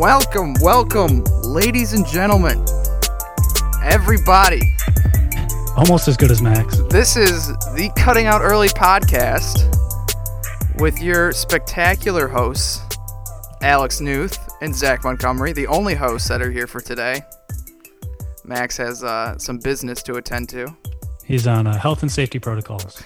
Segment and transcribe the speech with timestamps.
[0.00, 2.64] Welcome, welcome, ladies and gentlemen,
[3.82, 4.62] everybody.
[5.76, 6.78] Almost as good as Max.
[6.88, 9.58] This is the Cutting Out Early podcast
[10.80, 12.80] with your spectacular hosts,
[13.60, 17.20] Alex Newth and Zach Montgomery, the only hosts that are here for today.
[18.42, 20.74] Max has uh, some business to attend to.
[21.26, 23.02] He's on uh, health and safety protocols.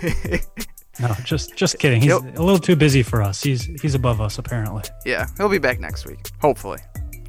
[1.00, 2.00] no, just just kidding.
[2.02, 3.42] He's a little too busy for us.
[3.42, 4.82] He's he's above us apparently.
[5.04, 6.30] Yeah, he'll be back next week.
[6.40, 6.78] Hopefully.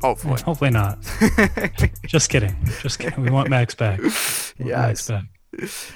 [0.01, 0.41] Hopefully.
[0.41, 0.97] Hopefully not.
[2.07, 2.55] just kidding.
[2.81, 3.21] Just kidding.
[3.21, 3.99] We want Max back.
[3.99, 5.09] We want Yes.
[5.09, 5.23] Max back.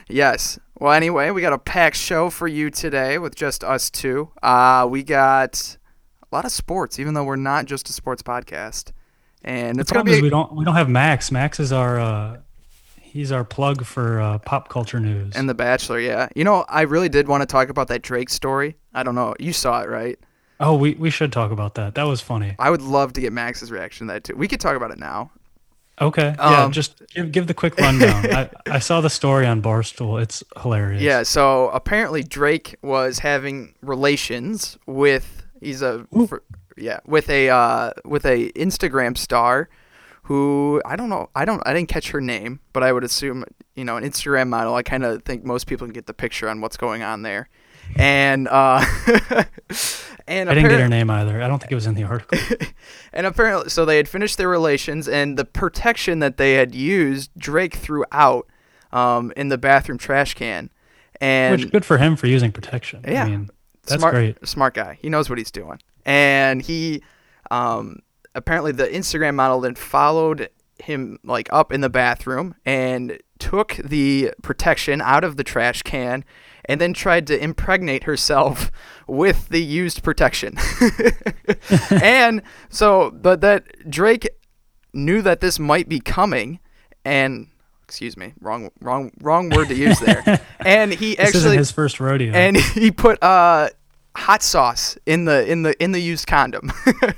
[0.07, 0.59] Yes.
[0.79, 4.29] Well, anyway, we got a packed show for you today with just us two.
[4.43, 5.77] Uh, we got
[6.31, 8.91] a lot of sports, even though we're not just a sports podcast.
[9.43, 11.31] And The it's gonna problem is be we don't we don't have Max.
[11.31, 12.37] Max is our uh,
[13.15, 15.35] he's our plug for uh, pop culture news.
[15.35, 15.99] and The Bachelor.
[16.01, 16.27] Yeah.
[16.35, 18.75] You know, I really did want to talk about that Drake story.
[18.93, 19.33] I don't know.
[19.39, 20.19] You saw it, right?
[20.59, 21.95] oh, we we should talk about that.
[21.95, 22.55] That was funny.
[22.59, 24.35] I would love to get Max's reaction to that too.
[24.35, 25.31] We could talk about it now.
[25.99, 26.35] Okay.
[26.37, 26.63] yeah.
[26.63, 28.25] Um, Just give give the quick rundown.
[28.33, 30.21] I, I saw the story on Barstool.
[30.21, 31.01] It's hilarious.
[31.01, 31.23] Yeah.
[31.23, 36.05] So apparently Drake was having relations with he's a
[36.77, 39.69] yeah with a uh, with a Instagram star
[40.25, 43.45] who I don't know I don't I didn't catch her name but I would assume
[43.75, 46.49] you know an Instagram model I kind of think most people can get the picture
[46.49, 47.49] on what's going on there
[47.95, 48.83] and uh
[50.27, 51.41] and I didn't get her name either.
[51.41, 52.37] I don't think it was in the article.
[53.13, 57.31] and apparently, so they had finished their relations, and the protection that they had used,
[57.37, 58.47] Drake threw out
[58.91, 60.69] um, in the bathroom trash can.
[61.21, 63.03] And Which good for him for using protection.
[63.07, 63.49] yeah, I mean,
[63.83, 64.47] that's smart, great.
[64.47, 64.97] Smart guy.
[65.01, 65.79] He knows what he's doing.
[66.05, 67.03] And he,
[67.51, 67.99] um,
[68.35, 74.31] apparently, the Instagram model then followed him like up in the bathroom and took the
[74.43, 76.23] protection out of the trash can
[76.65, 78.71] and then tried to impregnate herself
[79.07, 80.57] with the used protection.
[82.01, 84.29] and so, but that Drake
[84.93, 86.59] knew that this might be coming
[87.03, 87.47] and
[87.83, 90.41] excuse me, wrong wrong wrong word to use there.
[90.59, 92.33] and he actually his first rodeo.
[92.33, 93.69] and he put uh
[94.15, 96.71] hot sauce in the in the in the used condom.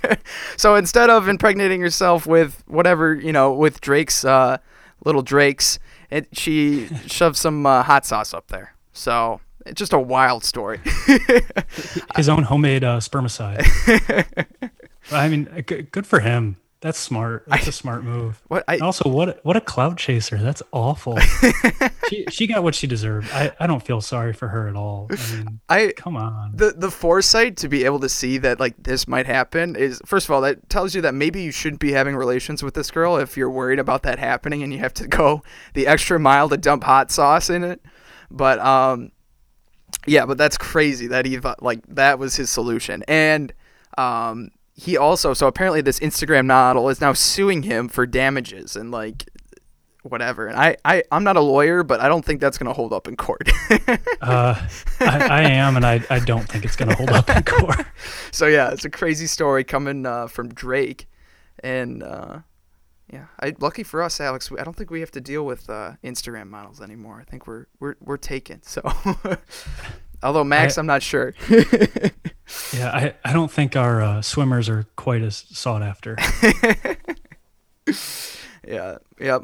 [0.58, 4.58] so instead of impregnating herself with whatever you know with Drake's uh,
[5.06, 8.74] little Drakes, it, she shoved some uh, hot sauce up there.
[8.94, 10.80] So it's just a wild story.
[12.16, 13.66] his own homemade uh, spermicide.
[15.12, 16.58] I mean, good for him.
[16.80, 17.44] That's smart.
[17.48, 18.42] That's a smart move.
[18.48, 20.38] What I also, what what a cloud chaser.
[20.38, 21.18] That's awful.
[22.10, 23.30] she she got what she deserved.
[23.34, 25.10] I, I don't feel sorry for her at all.
[25.10, 26.52] I mean, I come on.
[26.56, 30.28] the the foresight to be able to see that like this might happen is first
[30.28, 33.18] of all that tells you that maybe you shouldn't be having relations with this girl
[33.18, 35.42] if you're worried about that happening and you have to go
[35.74, 37.82] the extra mile to dump hot sauce in it
[38.30, 39.12] but um
[40.06, 43.52] yeah but that's crazy that he thought like that was his solution and
[43.98, 48.92] um he also so apparently this Instagram model is now suing him for damages and
[48.92, 49.30] like
[50.04, 52.74] whatever and I, I i'm not a lawyer but i don't think that's going to
[52.74, 53.50] hold up in court
[54.22, 54.68] Uh,
[55.00, 57.86] I, I am, and I, I don't think it's going to hold up in court.
[58.32, 61.08] so yeah, it's a crazy story coming uh, from Drake,
[61.64, 62.40] and uh,
[63.12, 64.52] yeah, I lucky for us, Alex.
[64.58, 67.20] I don't think we have to deal with uh, Instagram models anymore.
[67.22, 68.64] I think we're we're we're taken.
[68.64, 68.82] So,
[70.24, 71.34] although Max, I- am not sure.
[72.74, 76.16] Yeah, I, I don't think our uh, swimmers are quite as sought after.
[78.68, 79.44] yeah, yep.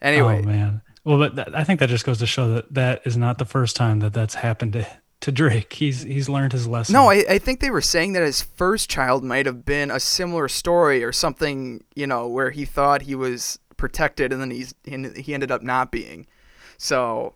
[0.00, 0.82] Anyway, Oh man.
[1.04, 3.44] Well, but that, I think that just goes to show that that is not the
[3.44, 4.86] first time that that's happened to
[5.20, 5.72] to Drake.
[5.72, 6.92] He's he's learned his lesson.
[6.92, 9.98] no, I, I think they were saying that his first child might have been a
[10.00, 14.74] similar story or something, you know, where he thought he was protected and then he's
[14.84, 16.26] he he ended up not being.
[16.76, 17.34] So,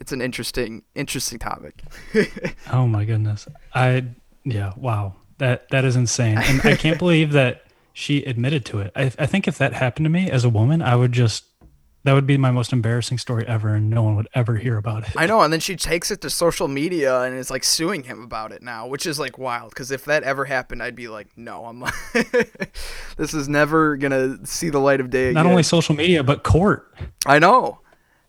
[0.00, 1.82] it's an interesting interesting topic.
[2.72, 3.48] Oh my goodness.
[3.74, 4.04] I
[4.44, 5.14] yeah, wow.
[5.38, 6.38] That that is insane.
[6.38, 8.92] And I can't believe that she admitted to it.
[8.94, 11.44] I I think if that happened to me as a woman, I would just
[12.04, 15.06] that would be my most embarrassing story ever, and no one would ever hear about
[15.06, 15.14] it.
[15.16, 18.22] I know, and then she takes it to social media and is like suing him
[18.22, 19.70] about it now, which is like wild.
[19.70, 21.80] Because if that ever happened, I'd be like, no, I'm.
[21.80, 21.92] like,
[23.16, 25.32] this is never gonna see the light of day.
[25.32, 25.50] Not again.
[25.50, 26.94] only social media, but court.
[27.26, 27.80] I know,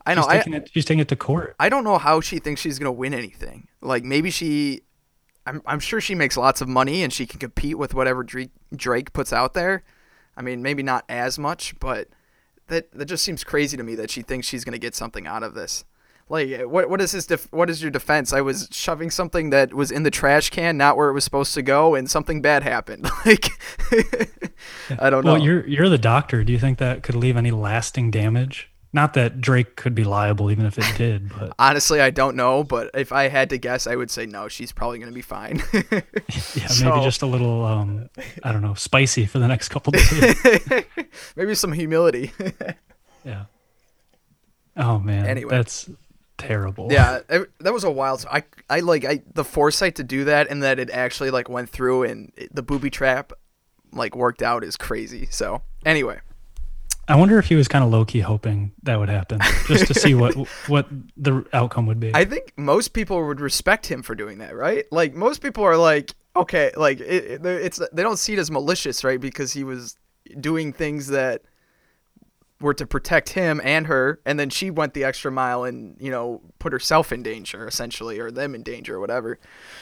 [0.06, 0.22] I know.
[0.22, 0.70] She's I, taking it.
[0.74, 1.56] She's taking it to court.
[1.60, 3.68] I don't know how she thinks she's gonna win anything.
[3.82, 4.82] Like maybe she,
[5.46, 8.52] I'm I'm sure she makes lots of money and she can compete with whatever Drake
[8.76, 9.84] Drake puts out there.
[10.36, 12.08] I mean, maybe not as much, but
[12.68, 15.44] that that just seems crazy to me that she thinks she's gonna get something out
[15.44, 15.84] of this.
[16.30, 18.32] Like, eh, what what is his def- what is your defense?
[18.32, 21.56] I was shoving something that was in the trash can, not where it was supposed
[21.56, 23.10] to go, and something bad happened.
[23.26, 23.50] Like,
[25.00, 25.34] I don't know.
[25.34, 26.44] Well, you're you're the doctor.
[26.44, 28.69] Do you think that could leave any lasting damage?
[28.92, 32.64] Not that Drake could be liable, even if it did, but Honestly, I don't know,
[32.64, 34.48] but if I had to guess, I would say no.
[34.48, 35.62] She's probably gonna be fine.
[35.92, 38.10] yeah, So- maybe just a little, um,
[38.44, 40.86] I don't know, spicy for the next couple days.
[41.36, 42.32] maybe some humility.
[43.24, 43.46] yeah.
[44.76, 45.26] Oh man.
[45.28, 45.50] Anyway.
[45.52, 45.90] that's
[46.38, 46.88] terrible.
[46.92, 48.26] Yeah, it- that was a wild.
[48.32, 51.70] I I like I the foresight to do that and that it actually like went
[51.70, 53.34] through and it, the booby trap
[53.92, 55.28] like worked out is crazy.
[55.32, 56.20] So anyway,
[57.10, 59.96] I wonder if he was kind of low key hoping that would happen, just to
[59.96, 60.36] see what
[60.68, 62.12] what the outcome would be.
[62.14, 64.86] I think most people would respect him for doing that, right?
[64.92, 68.52] Like most people are like, okay, like it, it, it's they don't see it as
[68.52, 69.20] malicious, right?
[69.20, 69.98] Because he was
[70.40, 71.42] doing things that
[72.62, 76.12] were to protect him and her, and then she went the extra mile and you
[76.12, 79.40] know put herself in danger, essentially, or them in danger, or whatever.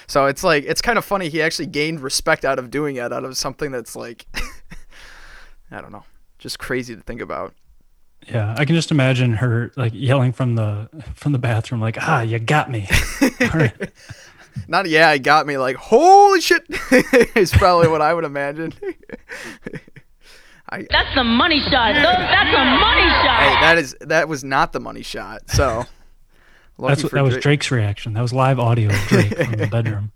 [0.07, 1.27] So it's like it's kind of funny.
[1.27, 4.27] He actually gained respect out of doing it, out of something that's like,
[5.71, 6.06] I don't know,
[6.47, 7.53] just crazy to think about.
[8.25, 12.21] yeah, I can just imagine her like yelling from the from the bathroom, like, "Ah,
[12.21, 12.88] you got me."
[13.41, 13.73] All right.
[14.67, 16.63] Not yeah, I got me like holy shit.
[17.35, 18.73] is probably what I would imagine.
[20.69, 21.94] I, That's the money shot.
[21.94, 23.39] That's the money shot.
[23.39, 23.61] hey, shot.
[23.61, 25.49] that is that was not the money shot.
[25.49, 25.85] So
[26.79, 28.13] That's what, for that was Drake's reaction.
[28.13, 30.11] That was live audio of Drake from the bedroom.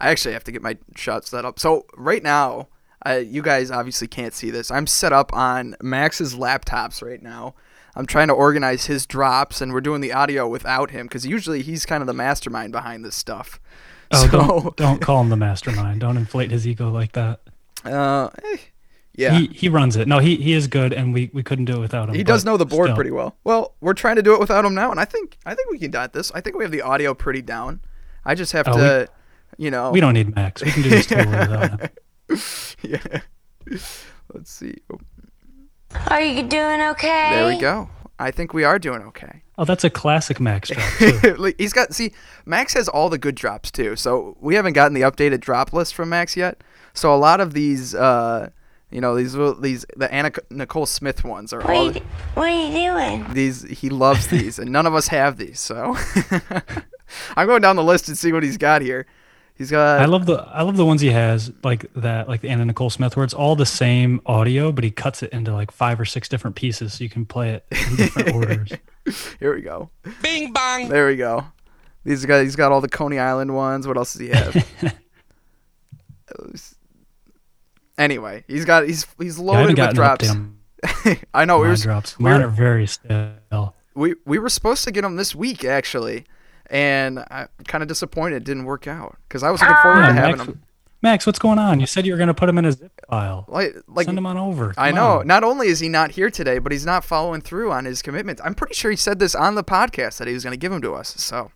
[0.00, 1.58] I actually have to get my shot set up.
[1.58, 2.68] So right now,
[3.06, 4.70] uh, you guys obviously can't see this.
[4.70, 7.54] I'm set up on Max's laptops right now.
[7.96, 11.62] I'm trying to organize his drops, and we're doing the audio without him because usually
[11.62, 13.60] he's kind of the mastermind behind this stuff.
[14.10, 16.00] Oh, so, don't don't call him the mastermind.
[16.00, 17.40] Don't inflate his ego like that.
[17.84, 18.56] uh, eh,
[19.14, 19.38] yeah.
[19.38, 20.08] He he runs it.
[20.08, 22.16] No, he he is good, and we we couldn't do it without him.
[22.16, 22.96] He does know the board still.
[22.96, 23.36] pretty well.
[23.44, 25.78] Well, we're trying to do it without him now, and I think I think we
[25.78, 26.32] can dot this.
[26.34, 27.80] I think we have the audio pretty down.
[28.24, 29.08] I just have Oh, to,
[29.56, 29.92] you know.
[29.92, 30.64] We don't need Max.
[30.64, 31.88] We can do this totally without him.
[32.82, 33.20] yeah.
[34.32, 34.76] Let's see.
[34.92, 34.98] Oh,
[36.08, 37.30] Are you doing okay?
[37.32, 37.88] There we go.
[38.18, 39.42] I think we are doing okay.
[39.58, 40.88] Oh, that's a classic Max drop.
[40.98, 41.34] Too.
[41.36, 42.12] Like, He's got see
[42.46, 43.96] Max has all the good drops too.
[43.96, 46.62] So we haven't gotten the updated drop list from Max yet.
[46.92, 48.50] So a lot of these, uh,
[48.90, 52.00] you know, these these the Anna Nicole Smith ones are What all are, you,
[52.34, 53.32] what are you doing?
[53.34, 53.62] these.
[53.64, 55.58] He loves these, and none of us have these.
[55.58, 55.96] So
[57.36, 59.06] I'm going down the list and see what he's got here.
[59.56, 60.00] He's got.
[60.00, 62.90] I love the I love the ones he has like that, like the Anna Nicole
[62.90, 66.04] Smith, where it's all the same audio, but he cuts it into like five or
[66.04, 68.72] six different pieces, so you can play it in different orders.
[69.38, 69.90] Here we go.
[70.22, 70.88] Bing bong.
[70.88, 71.44] There we go.
[72.04, 72.42] These guys.
[72.46, 73.86] He's got all the Coney Island ones.
[73.86, 74.66] What else does he have?
[77.98, 78.86] anyway, he's got.
[78.86, 80.28] He's he's Yeah, I haven't loaded with gotten an drops.
[80.28, 82.18] update I know we were drops.
[82.18, 83.74] we were, are very stale.
[83.94, 86.24] we we were supposed to get them this week actually,
[86.70, 89.82] and I'm kind of disappointed it didn't work out because I was looking ah.
[89.82, 90.62] forward Yeah, to having Max, them.
[91.02, 91.80] Max, what's going on?
[91.80, 93.44] You said you were going to put them in a zip file.
[93.48, 94.72] Like like Send them on over.
[94.78, 95.20] I know.
[95.20, 95.26] on.
[95.26, 98.40] Not only is he not here today, but he's not following through on his commitments.
[98.42, 100.72] I'm pretty sure he said this on the podcast that he was going to give
[100.72, 101.08] them to us.
[101.18, 101.50] So,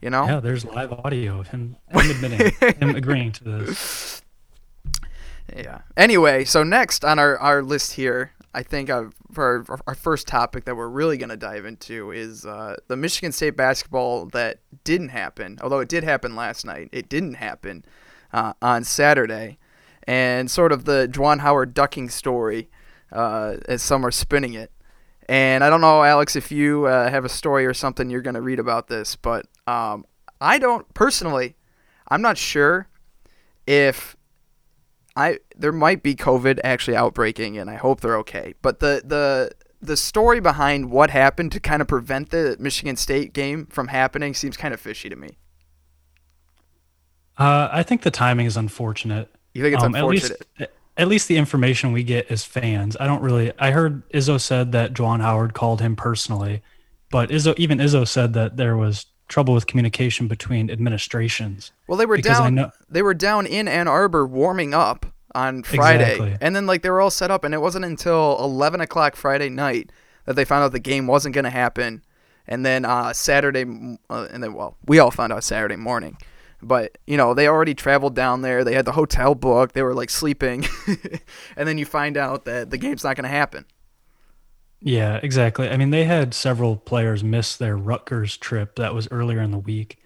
[0.00, 4.22] you know, Yeah, there's live audio of him, him admitting, him agreeing to this.
[5.54, 5.80] Yeah.
[5.96, 10.64] Anyway, so next on our, our list here, I think uh, for our, first topic
[10.64, 15.08] that we're really going to dive into is uh, the Michigan State basketball that didn't
[15.08, 16.88] happen, although it did happen last night.
[16.92, 17.84] It didn't happen
[18.32, 19.58] uh, on Saturday,
[20.06, 22.70] and sort of the Juwan Howard ducking story,
[23.10, 24.70] uh, as some are spinning it.
[25.28, 28.34] And I don't know, Alex, if you uh, have a story or something you're going
[28.34, 30.04] to read about this, but um,
[30.40, 31.56] I don't personally.
[32.08, 32.88] I'm not sure
[33.66, 34.14] if
[35.16, 38.54] I there might be COVID actually outbreaking, and I hope they're okay.
[38.62, 43.32] But the the the story behind what happened to kind of prevent the Michigan State
[43.32, 45.36] game from happening seems kind of fishy to me.
[47.36, 49.28] Uh, I think the timing is unfortunate.
[49.52, 50.74] You think it's Um, At least, unfortunate?
[50.96, 52.96] at least the information we get as fans.
[52.98, 53.52] I don't really.
[53.58, 56.62] I heard Izzo said that Juwan Howard called him personally,
[57.10, 61.72] but Izzo even Izzo said that there was trouble with communication between administrations.
[61.88, 62.54] Well, they were down.
[62.54, 66.36] know- They were down in Ann Arbor warming up on Friday, Exactly.
[66.40, 69.48] and then like they were all set up, and it wasn't until 11 o'clock Friday
[69.48, 69.90] night
[70.26, 72.02] that they found out the game wasn't going to happen,
[72.46, 73.64] and then uh, Saturday,
[74.10, 76.16] uh, and then well, we all found out Saturday morning.
[76.62, 78.64] But you know they already traveled down there.
[78.64, 79.74] They had the hotel booked.
[79.74, 80.64] They were like sleeping,
[81.56, 83.64] and then you find out that the game's not going to happen.
[84.84, 85.70] Yeah, exactly.
[85.70, 89.58] I mean, they had several players miss their Rutgers trip that was earlier in the
[89.58, 89.96] week.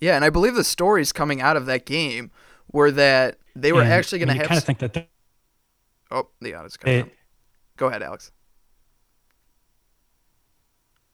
[0.00, 2.30] Yeah, and I believe the stories coming out of that game
[2.70, 4.42] were that they were actually going to have.
[4.42, 5.08] you kind of think that they,
[6.10, 7.14] oh, the audio's they coming.
[7.78, 8.32] Go ahead, Alex.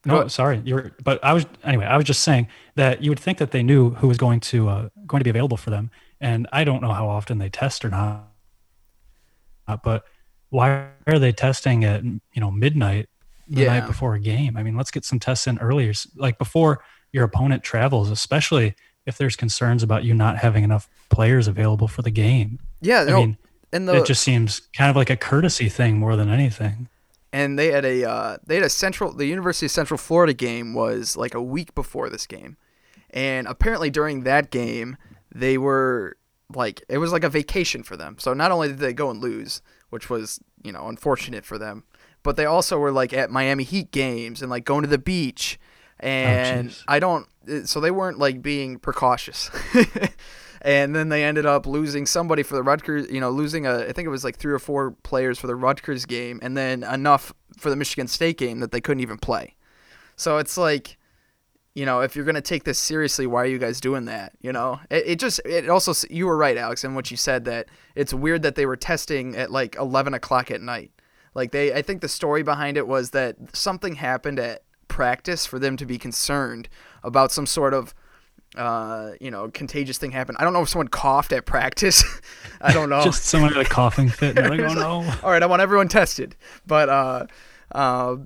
[0.05, 0.91] no, sorry, you're.
[1.01, 1.85] But I was anyway.
[1.85, 4.67] I was just saying that you would think that they knew who was going to
[4.67, 7.85] uh, going to be available for them, and I don't know how often they test
[7.85, 8.27] or not.
[9.69, 10.03] Uh, but
[10.49, 13.09] why are they testing at you know midnight
[13.47, 13.67] the Yeah.
[13.67, 14.57] night before a game?
[14.57, 18.75] I mean, let's get some tests in earlier, like before your opponent travels, especially
[19.05, 22.59] if there's concerns about you not having enough players available for the game.
[22.81, 23.37] Yeah, I no, mean,
[23.73, 26.89] and the it just seems kind of like a courtesy thing more than anything.
[27.33, 30.73] and they had a uh, they had a central the University of Central Florida game
[30.73, 32.57] was like a week before this game,
[33.11, 34.97] and apparently during that game
[35.33, 36.17] they were
[36.55, 38.17] like it was like a vacation for them.
[38.19, 41.83] So not only did they go and lose, which was you know unfortunate for them,
[42.23, 45.59] but they also were like at Miami Heat games and like going to the beach,
[46.01, 46.83] oh, and jeez.
[46.87, 47.27] I don't.
[47.49, 49.49] Uh, so they weren't like being precautious.
[50.61, 53.93] and then they ended up losing somebody for the Rutgers, you know, losing a I
[53.93, 57.33] think it was like three or four players for the Rutgers game, and then enough
[57.57, 59.55] for the Michigan State game that they couldn't even play.
[60.15, 60.97] So it's like,
[61.79, 64.33] you know, if you're gonna take this seriously, why are you guys doing that?
[64.41, 67.45] You know, it, it just it also you were right, Alex, in what you said
[67.45, 70.91] that it's weird that they were testing at like 11 o'clock at night.
[71.33, 75.57] Like they, I think the story behind it was that something happened at practice for
[75.57, 76.67] them to be concerned
[77.01, 77.95] about some sort of
[78.57, 80.37] uh, you know, contagious thing happened.
[80.41, 82.03] I don't know if someone coughed at practice.
[82.61, 83.03] I don't know.
[83.03, 84.37] Just someone had a coughing fit.
[84.37, 85.13] And like, oh no.
[85.23, 86.35] All right, I want everyone tested,
[86.67, 87.27] but uh,
[87.71, 88.17] uh,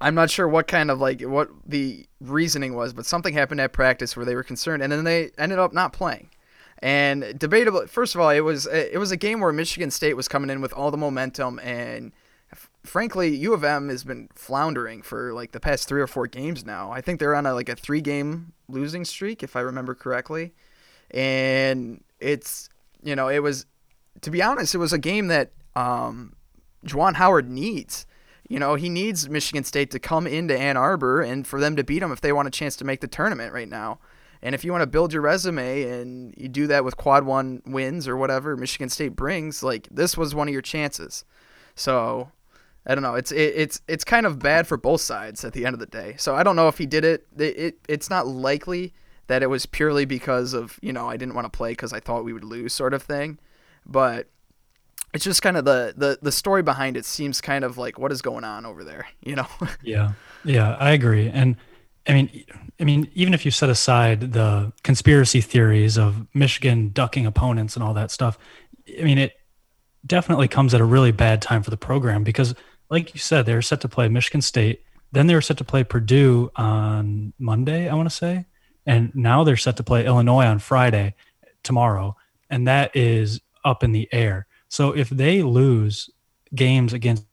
[0.00, 3.72] I'm not sure what kind of like what the reasoning was, but something happened at
[3.72, 6.30] practice where they were concerned, and then they ended up not playing.
[6.80, 7.86] And debatable.
[7.86, 10.60] First of all, it was it was a game where Michigan State was coming in
[10.60, 12.12] with all the momentum, and
[12.84, 16.64] frankly, U of M has been floundering for like the past three or four games
[16.64, 16.90] now.
[16.92, 20.52] I think they're on a like a three game losing streak, if I remember correctly.
[21.10, 22.68] And it's
[23.02, 23.64] you know it was
[24.22, 26.34] to be honest, it was a game that um,
[26.84, 28.06] Juwan Howard needs.
[28.48, 31.84] You know, he needs Michigan State to come into Ann Arbor and for them to
[31.84, 33.98] beat them if they want a chance to make the tournament right now.
[34.42, 37.62] And if you want to build your resume and you do that with quad one
[37.66, 41.24] wins or whatever Michigan State brings, like this was one of your chances.
[41.74, 42.30] So
[42.86, 43.14] I don't know.
[43.14, 45.86] It's it, it's it's kind of bad for both sides at the end of the
[45.86, 46.14] day.
[46.18, 47.26] So I don't know if he did it.
[47.36, 48.94] It, it it's not likely
[49.26, 51.98] that it was purely because of you know I didn't want to play because I
[51.98, 53.38] thought we would lose sort of thing,
[53.84, 54.28] but
[55.14, 58.12] it's just kind of the, the the story behind it seems kind of like what
[58.12, 59.46] is going on over there, you know?
[59.82, 60.12] Yeah,
[60.44, 61.28] yeah, I agree.
[61.28, 61.56] And
[62.06, 62.44] I mean,
[62.80, 67.82] I mean, even if you set aside the conspiracy theories of Michigan ducking opponents and
[67.82, 68.38] all that stuff,
[68.98, 69.34] I mean, it
[70.06, 72.54] definitely comes at a really bad time for the program because,
[72.90, 74.82] like you said, they were set to play Michigan State,
[75.12, 78.46] then they were set to play Purdue on Monday, I want to say,
[78.84, 81.14] and now they're set to play Illinois on Friday,
[81.62, 82.16] tomorrow,
[82.50, 84.45] and that is up in the air.
[84.68, 86.10] So if they lose
[86.54, 87.24] games against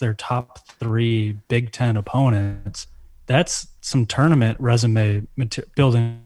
[0.00, 2.86] their top three Big Ten opponents,
[3.26, 6.22] that's some tournament resume mater- building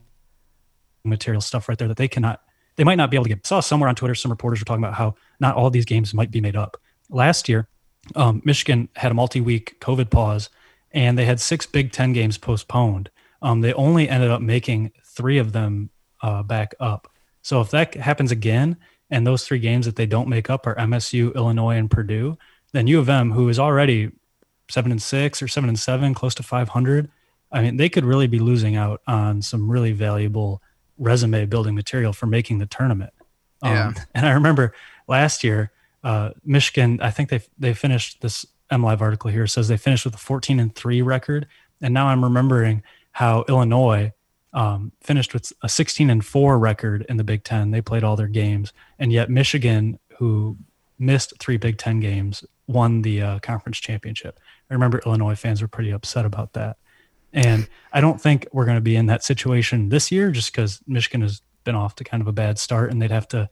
[1.04, 2.40] material stuff right there that they cannot,
[2.76, 3.38] they might not be able to get.
[3.44, 6.14] I saw somewhere on Twitter, some reporters were talking about how not all these games
[6.14, 6.76] might be made up.
[7.10, 7.68] Last year,
[8.14, 10.48] um, Michigan had a multi week COVID pause
[10.92, 13.10] and they had six Big Ten games postponed.
[13.40, 15.90] Um, they only ended up making three of them
[16.22, 17.08] uh, back up.
[17.42, 18.76] So if that happens again,
[19.12, 22.38] and those three games that they don't make up are MSU, Illinois, and Purdue,
[22.72, 24.10] then U of M, who is already
[24.70, 27.10] seven and six or seven and seven, close to 500,
[27.52, 30.62] I mean, they could really be losing out on some really valuable
[30.96, 33.12] resume building material for making the tournament.
[33.62, 33.88] Yeah.
[33.88, 34.74] Um, and I remember
[35.06, 35.70] last year,
[36.02, 40.06] uh, Michigan, I think they they finished this M Live article here says they finished
[40.06, 41.46] with a 14 and three record,
[41.82, 44.12] and now I'm remembering how Illinois
[44.54, 47.70] um, finished with a 16 and four record in the Big Ten.
[47.70, 48.72] They played all their games,
[49.02, 50.56] and yet Michigan, who
[50.96, 54.38] missed three Big Ten games, won the uh, conference championship.
[54.70, 56.76] I remember Illinois fans were pretty upset about that.
[57.32, 60.80] And I don't think we're going to be in that situation this year just because
[60.86, 63.50] Michigan has been off to kind of a bad start and they'd have to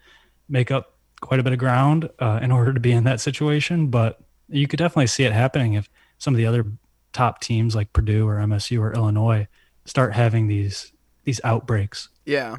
[0.48, 3.88] make up quite a bit of ground uh, in order to be in that situation.
[3.88, 6.64] But you could definitely see it happening if some of the other
[7.12, 9.48] top teams like Purdue or MSU or Illinois
[9.84, 10.92] start having these
[11.24, 12.08] these outbreaks.
[12.24, 12.58] yeah.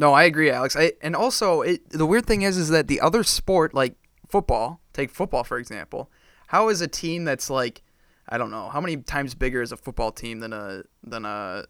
[0.00, 0.76] No, I agree, Alex.
[0.76, 3.94] I, and also, it, the weird thing is, is that the other sport, like
[4.28, 6.10] football, take football for example.
[6.46, 7.82] How is a team that's like,
[8.28, 11.64] I don't know, how many times bigger is a football team than a than a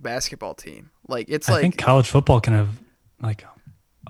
[0.00, 0.90] basketball team?
[1.06, 2.68] Like it's I like think college football can have
[3.20, 3.44] like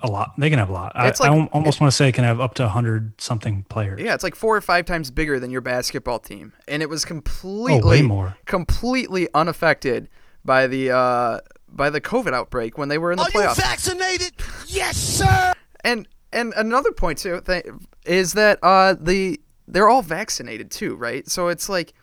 [0.01, 0.31] a lot.
[0.37, 0.91] They can have a lot.
[0.95, 3.63] I, like- I al- almost want to say it can have up to hundred something
[3.69, 3.99] players.
[4.01, 7.03] yeah, it's like four or five times bigger than your basketball team, and it was
[7.05, 8.37] completely Oh, more.
[8.45, 10.07] completely unaffected
[10.45, 11.39] by the uh,
[11.71, 13.35] by the COVID outbreak when they were in the playoffs.
[13.35, 14.33] Are you vaccinated?
[14.67, 15.53] Yes, sir.
[15.83, 17.65] And and another point too th-
[18.05, 21.27] is that uh the they're all vaccinated too, right?
[21.29, 21.93] So it's like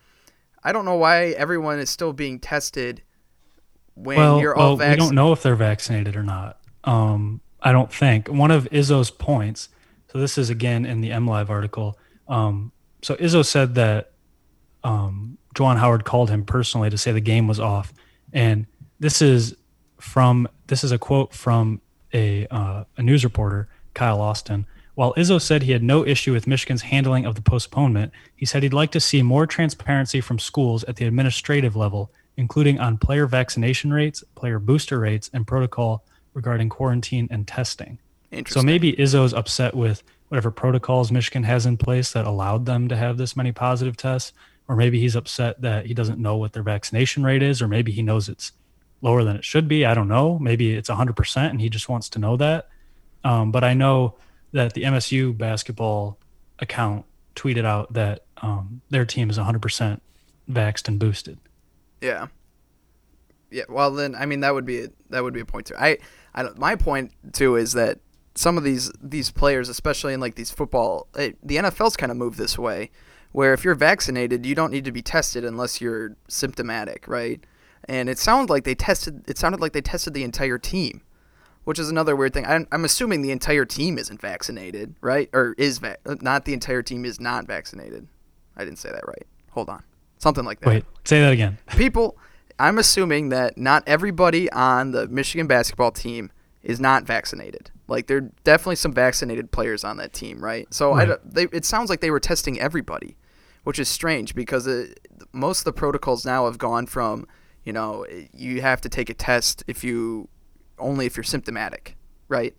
[0.64, 3.02] I don't know why everyone is still being tested
[3.94, 5.00] when well, you're all vaccinated.
[5.00, 6.58] well, we don't know if they're vaccinated or not.
[6.84, 9.68] Um, I don't think one of Izzo's points.
[10.12, 11.98] So this is again in the MLive article.
[12.28, 14.12] Um, so Izzo said that
[14.84, 17.92] um, Juwan Howard called him personally to say the game was off,
[18.32, 18.66] and
[18.98, 19.56] this is
[19.98, 21.80] from this is a quote from
[22.12, 24.66] a uh, a news reporter, Kyle Austin.
[24.94, 28.62] While Izzo said he had no issue with Michigan's handling of the postponement, he said
[28.62, 33.26] he'd like to see more transparency from schools at the administrative level, including on player
[33.26, 37.98] vaccination rates, player booster rates, and protocol regarding quarantine and testing.
[38.48, 42.96] So maybe Izzo's upset with whatever protocols Michigan has in place that allowed them to
[42.96, 44.32] have this many positive tests,
[44.66, 47.92] or maybe he's upset that he doesn't know what their vaccination rate is, or maybe
[47.92, 48.52] he knows it's
[49.02, 49.84] lower than it should be.
[49.84, 50.38] I don't know.
[50.38, 52.68] Maybe it's 100% and he just wants to know that.
[53.24, 54.16] Um, but I know
[54.52, 56.18] that the MSU basketball
[56.58, 60.00] account tweeted out that um, their team is 100%
[60.50, 61.38] vaxxed and boosted.
[62.00, 62.28] Yeah.
[63.50, 63.64] Yeah.
[63.68, 65.74] Well, then I mean that would be that would be a point too.
[65.78, 65.98] I
[66.34, 68.00] I my point too is that
[68.34, 72.18] some of these these players, especially in like these football, eh, the NFL's kind of
[72.18, 72.90] moved this way,
[73.32, 77.42] where if you're vaccinated, you don't need to be tested unless you're symptomatic, right?
[77.86, 79.22] And it sounded like they tested.
[79.28, 81.02] It sounded like they tested the entire team,
[81.64, 82.44] which is another weird thing.
[82.46, 85.30] I'm, I'm assuming the entire team isn't vaccinated, right?
[85.32, 88.08] Or is va- not the entire team is not vaccinated.
[88.56, 89.26] I didn't say that right.
[89.50, 89.82] Hold on,
[90.18, 91.58] something like that Wait, say that again.
[91.76, 92.18] people
[92.58, 96.30] i'm assuming that not everybody on the michigan basketball team
[96.62, 100.94] is not vaccinated like there are definitely some vaccinated players on that team right so
[100.94, 101.08] Right.
[101.08, 103.16] don't- they, it sounds like they were testing everybody
[103.64, 105.00] which is strange because it,
[105.32, 107.26] most of the protocols now have gone from
[107.66, 110.28] you know you have to take a test if you
[110.78, 111.96] only if you're symptomatic
[112.28, 112.54] right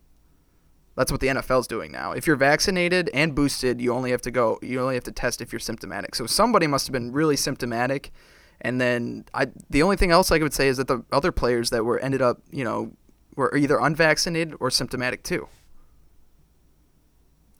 [0.97, 2.11] that's what the NFL's doing now.
[2.11, 4.57] If you're vaccinated and boosted, you only have to go.
[4.63, 6.15] You only have to test if you're symptomatic.
[6.15, 8.11] So somebody must have been really symptomatic,
[8.61, 9.45] and then I.
[9.69, 12.23] The only thing else I could say is that the other players that were ended
[12.23, 12.93] up, you know,
[13.35, 15.47] were either unvaccinated or symptomatic too.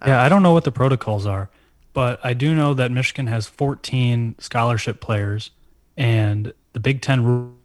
[0.06, 1.52] Yeah, I don't know what the protocols are,
[1.94, 5.52] but I do know that Michigan has 14 scholarship players,
[5.98, 7.56] and the Big Ten ru-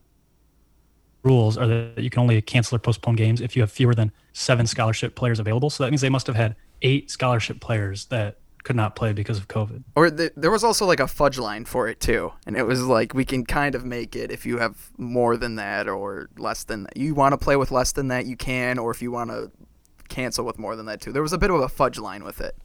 [1.22, 4.10] rules are that you can only cancel or postpone games if you have fewer than
[4.32, 5.70] seven scholarship players available.
[5.70, 9.38] So that means they must have had eight scholarship players that could not play because
[9.38, 9.82] of COVID.
[9.96, 12.82] Or the, there was also like a fudge line for it too, and it was
[12.82, 16.64] like we can kind of make it if you have more than that or less
[16.64, 16.96] than that.
[16.96, 19.50] You want to play with less than that, you can, or if you want to
[20.08, 21.12] cancel with more than that too.
[21.12, 22.56] There was a bit of a fudge line with it.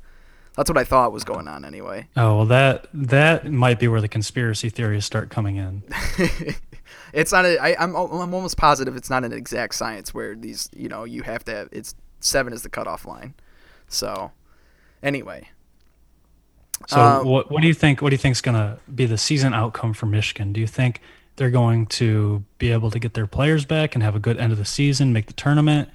[0.57, 2.07] That's what I thought was going on anyway.
[2.17, 5.83] Oh well, that that might be where the conspiracy theories start coming in.
[7.13, 7.45] it's not.
[7.45, 11.03] A, I, I'm I'm almost positive it's not an exact science where these you know
[11.03, 13.35] you have to have it's seven is the cutoff line.
[13.87, 14.31] So
[15.03, 15.47] anyway,
[16.87, 18.01] So Uh, what what do you think?
[18.01, 20.53] What do you think is going to be the season outcome for Michigan?
[20.53, 21.01] Do you think
[21.35, 24.51] they're going to be able to get their players back and have a good end
[24.51, 25.89] of the season, make the tournament?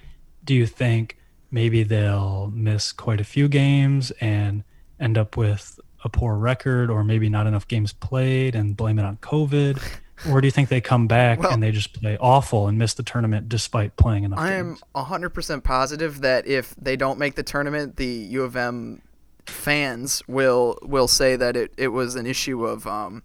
[0.45, 1.19] Do you think
[1.53, 4.65] maybe they'll miss quite a few games and
[4.99, 9.05] end up with a poor record, or maybe not enough games played and blame it
[9.05, 9.81] on COVID?
[10.31, 12.95] Or do you think they come back Well- and they just play awful and miss
[12.95, 17.43] the tournament despite playing enough I am 100% positive that if they don't make the
[17.43, 19.03] tournament, the U of M
[19.47, 23.25] fans will will say that it, it was an issue of um,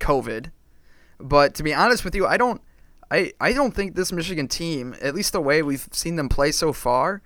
[0.00, 0.50] COVID.
[1.20, 2.60] But to be honest with you, I don't
[3.10, 6.50] I, I don't think this Michigan team, at least the way we've seen them play
[6.50, 7.22] so far,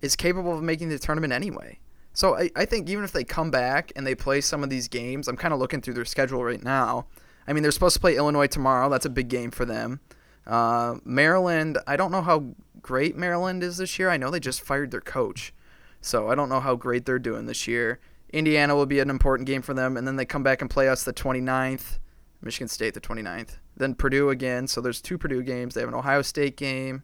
[0.00, 1.78] is capable of making the tournament anyway.
[2.12, 4.88] So I, I think even if they come back and they play some of these
[4.88, 7.06] games, I'm kind of looking through their schedule right now.
[7.46, 8.88] I mean, they're supposed to play Illinois tomorrow.
[8.88, 10.00] That's a big game for them.
[10.46, 14.10] Uh, Maryland, I don't know how great Maryland is this year.
[14.10, 15.54] I know they just fired their coach.
[16.00, 18.00] So I don't know how great they're doing this year.
[18.32, 19.96] Indiana will be an important game for them.
[19.96, 21.98] And then they come back and play us the 29th.
[22.40, 23.58] Michigan State the 29th.
[23.76, 24.66] Then Purdue again.
[24.66, 25.74] So there's two Purdue games.
[25.74, 27.02] They have an Ohio State game,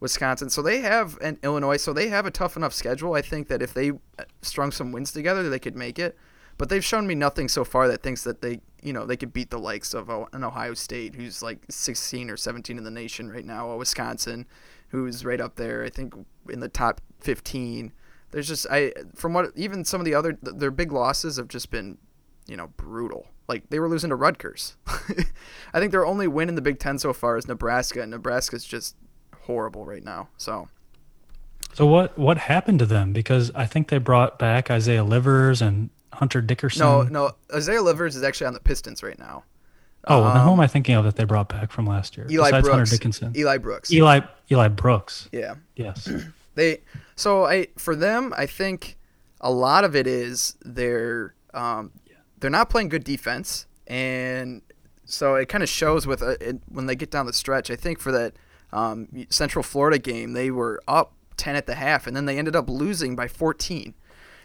[0.00, 0.50] Wisconsin.
[0.50, 1.76] So they have an Illinois.
[1.76, 3.14] So they have a tough enough schedule.
[3.14, 3.92] I think that if they
[4.42, 6.16] strung some wins together, they could make it.
[6.58, 9.32] but they've shown me nothing so far that thinks that they, you know, they could
[9.32, 12.90] beat the likes of uh, an Ohio State, who's like 16 or 17 in the
[12.90, 14.46] nation right now, or Wisconsin,
[14.88, 15.82] who's right up there.
[15.84, 16.14] I think
[16.50, 17.92] in the top 15.
[18.32, 21.70] There's just I from what even some of the other their big losses have just
[21.70, 21.98] been,
[22.46, 23.26] you know, brutal.
[23.48, 24.76] Like they were losing to Rutgers.
[24.86, 28.64] I think their only win in the Big Ten so far is Nebraska, and Nebraska's
[28.64, 28.96] just
[29.50, 30.28] horrible right now.
[30.36, 30.68] So.
[31.74, 33.12] So what what happened to them?
[33.12, 36.80] Because I think they brought back Isaiah Livers and Hunter Dickinson.
[36.80, 39.44] No, no, Isaiah Livers is actually on the Pistons right now.
[40.06, 42.26] Oh, well, then who am I thinking of that they brought back from last year?
[42.30, 42.76] Eli besides Brooks.
[42.76, 43.36] Hunter Dickinson.
[43.36, 43.92] Eli Brooks.
[43.92, 45.28] Eli Eli Brooks.
[45.32, 45.56] Yeah.
[45.76, 46.10] Yes.
[46.56, 46.80] They
[47.14, 48.98] so I for them I think
[49.40, 51.92] a lot of it is they're um,
[52.40, 54.60] they're not playing good defense and
[55.04, 57.70] so it kind of shows with uh it, when they get down the stretch.
[57.70, 58.34] I think for that
[58.72, 62.54] um, Central Florida game they were up 10 at the half and then they ended
[62.54, 63.94] up losing by 14.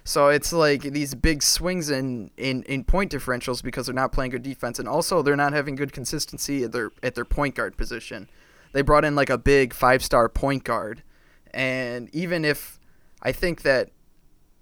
[0.03, 4.31] So it's like these big swings in, in, in point differentials because they're not playing
[4.31, 7.75] good defense and also they're not having good consistency at their at their point guard
[7.75, 8.29] position.
[8.71, 11.01] They brought in like a big five-star point guard
[11.51, 12.79] and even if
[13.21, 13.89] I think that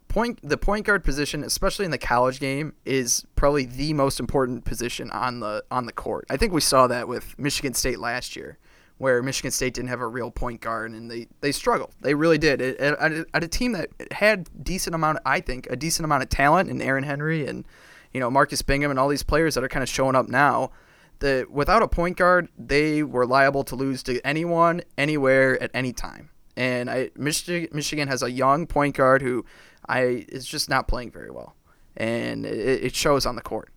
[0.07, 4.63] point the point guard position, especially in the college game, is probably the most important
[4.63, 6.25] position on the on the court.
[6.29, 8.57] I think we saw that with Michigan State last year,
[8.97, 11.91] where Michigan State didn't have a real point guard and they they struggled.
[12.01, 15.75] They really did at, at, at a team that had decent amount, I think, a
[15.75, 17.65] decent amount of talent in Aaron Henry and
[18.13, 20.71] you know Marcus Bingham and all these players that are kind of showing up now.
[21.19, 25.93] The without a point guard, they were liable to lose to anyone, anywhere, at any
[25.93, 26.29] time.
[26.55, 29.45] And I Michigan Michigan has a young point guard who
[29.87, 31.55] I is just not playing very well,
[31.97, 33.69] and it, it shows on the court.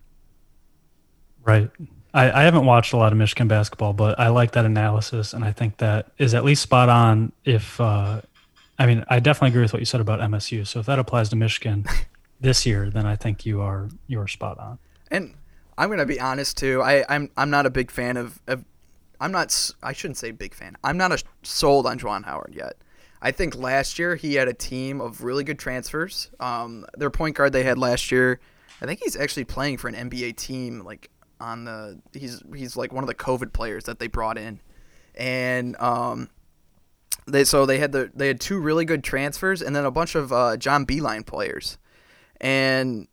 [1.43, 1.71] Right.
[2.17, 5.45] I, I haven't watched a lot of Michigan basketball, but I like that analysis, and
[5.45, 7.31] I think that is at least spot on.
[7.45, 8.21] If uh,
[8.79, 10.65] I mean, I definitely agree with what you said about MSU.
[10.65, 11.85] So if that applies to Michigan
[12.41, 14.79] this year, then I think you are you are spot on.
[15.11, 15.35] And
[15.77, 16.81] I'm gonna be honest too.
[16.81, 18.65] I I'm I'm not a big fan of, of
[19.21, 19.71] I'm not.
[19.83, 20.75] I shouldn't say big fan.
[20.83, 22.77] I'm not a, sold on Juwan Howard yet.
[23.21, 26.31] I think last year he had a team of really good transfers.
[26.39, 28.39] Um, their point guard they had last year,
[28.81, 30.83] I think he's actually playing for an NBA team.
[30.83, 34.59] Like on the, he's he's like one of the COVID players that they brought in,
[35.15, 36.29] and um,
[37.27, 40.15] they so they had the they had two really good transfers and then a bunch
[40.15, 41.77] of uh, John Beilein players,
[42.41, 43.07] and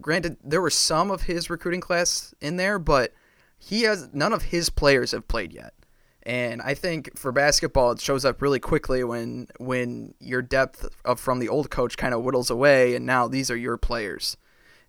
[0.00, 3.12] granted there were some of his recruiting class in there, but
[3.58, 5.74] he has none of his players have played yet.
[6.22, 11.18] And I think for basketball, it shows up really quickly when when your depth of
[11.18, 14.36] from the old coach kind of whittles away, and now these are your players.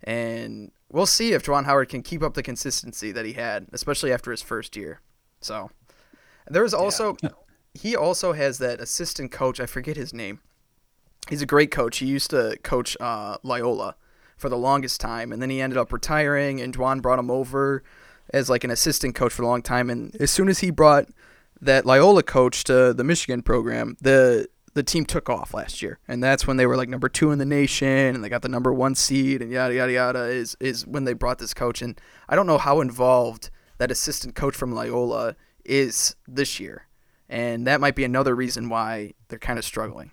[0.03, 4.11] And we'll see if Juwan Howard can keep up the consistency that he had, especially
[4.11, 5.01] after his first year.
[5.39, 5.71] So
[6.49, 7.17] there's also
[7.73, 9.59] he also has that assistant coach.
[9.59, 10.39] I forget his name.
[11.29, 11.99] He's a great coach.
[11.99, 13.95] He used to coach uh, Loyola
[14.37, 16.59] for the longest time, and then he ended up retiring.
[16.59, 17.83] And Juwan brought him over
[18.33, 19.89] as like an assistant coach for a long time.
[19.89, 21.07] And as soon as he brought
[21.61, 26.23] that Loyola coach to the Michigan program, the the team took off last year, and
[26.23, 28.73] that's when they were like number two in the nation, and they got the number
[28.73, 30.23] one seed, and yada yada yada.
[30.25, 34.35] Is is when they brought this coach, and I don't know how involved that assistant
[34.35, 36.87] coach from Loyola is this year,
[37.29, 40.11] and that might be another reason why they're kind of struggling.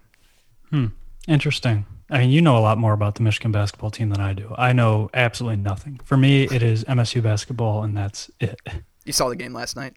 [0.71, 0.87] Hmm.
[1.27, 1.85] Interesting.
[2.11, 4.55] I mean, you know a lot more about the Michigan basketball team than I do.
[4.57, 6.01] I know absolutely nothing.
[6.05, 8.59] For me, it is MSU basketball, and that's it.
[9.05, 9.95] You saw the game last night.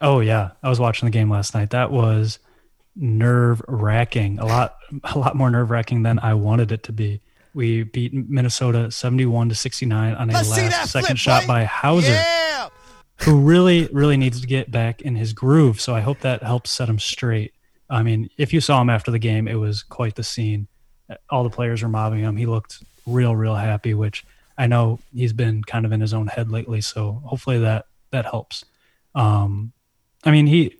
[0.00, 1.70] Oh yeah, I was watching the game last night.
[1.70, 2.40] That was
[2.96, 4.38] nerve wracking.
[4.38, 7.20] A lot, a lot more nerve wracking than I wanted it to be.
[7.54, 12.08] We beat Minnesota seventy-one to sixty-nine on a Let's last second flip, shot by Hauser,
[12.08, 12.68] Yeah.
[13.20, 15.80] who really, really needs to get back in his groove.
[15.80, 17.52] So I hope that helps set him straight.
[17.88, 20.66] I mean, if you saw him after the game, it was quite the scene.
[21.30, 22.36] All the players were mobbing him.
[22.36, 24.24] He looked real, real happy, which
[24.58, 26.80] I know he's been kind of in his own head lately.
[26.80, 28.64] So hopefully that that helps.
[29.14, 29.72] Um,
[30.24, 30.74] I mean, he.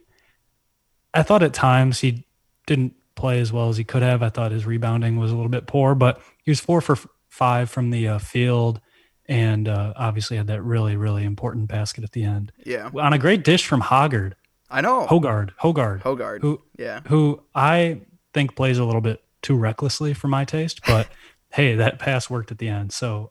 [1.14, 2.24] I thought at times he
[2.66, 4.22] didn't play as well as he could have.
[4.22, 6.96] I thought his rebounding was a little bit poor, but he was four for
[7.28, 8.80] five from the uh, field,
[9.26, 12.52] and uh, obviously had that really, really important basket at the end.
[12.64, 12.90] Yeah.
[12.98, 14.32] on a great dish from Hoggard.
[14.70, 15.06] I know.
[15.06, 16.40] Hogard, Hogard, Hogard.
[16.40, 17.00] who Yeah.
[17.06, 18.00] who I
[18.32, 21.06] think plays a little bit too recklessly for my taste, but
[21.52, 22.92] hey, that pass worked at the end.
[22.92, 23.30] So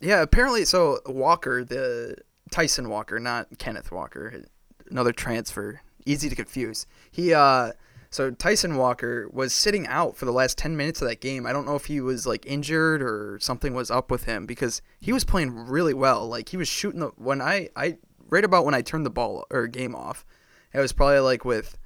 [0.00, 0.64] Yeah, apparently.
[0.64, 2.16] So Walker, the
[2.50, 4.42] Tyson Walker, not Kenneth Walker,
[4.90, 6.86] another transfer, easy to confuse.
[7.10, 7.72] He, uh,
[8.10, 11.46] so Tyson Walker was sitting out for the last ten minutes of that game.
[11.46, 14.82] I don't know if he was like injured or something was up with him because
[15.00, 16.28] he was playing really well.
[16.28, 17.96] Like he was shooting the when I I
[18.28, 20.26] right about when I turned the ball or game off,
[20.72, 21.78] it was probably like with.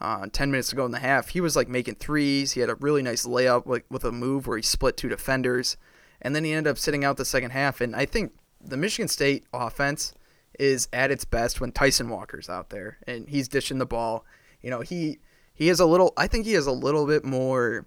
[0.00, 2.52] Uh, 10 minutes to go in the half, he was like making threes.
[2.52, 5.78] He had a really nice layup like, with a move where he split two defenders
[6.24, 7.80] and then he ended up sitting out the second half.
[7.80, 10.14] And I think the Michigan State offense
[10.58, 14.24] is at its best when Tyson Walker's out there and he's dishing the ball.
[14.60, 15.18] You know, he
[15.54, 16.12] he has a little.
[16.16, 17.86] I think he has a little bit more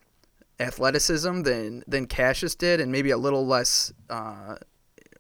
[0.60, 4.56] athleticism than than Cassius did, and maybe a little less uh,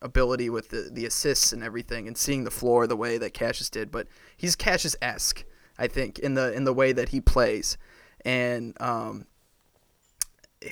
[0.02, 3.70] ability with the, the assists and everything, and seeing the floor the way that Cassius
[3.70, 3.92] did.
[3.92, 5.44] But he's Cassius esque,
[5.78, 7.78] I think, in the in the way that he plays,
[8.24, 9.28] and um,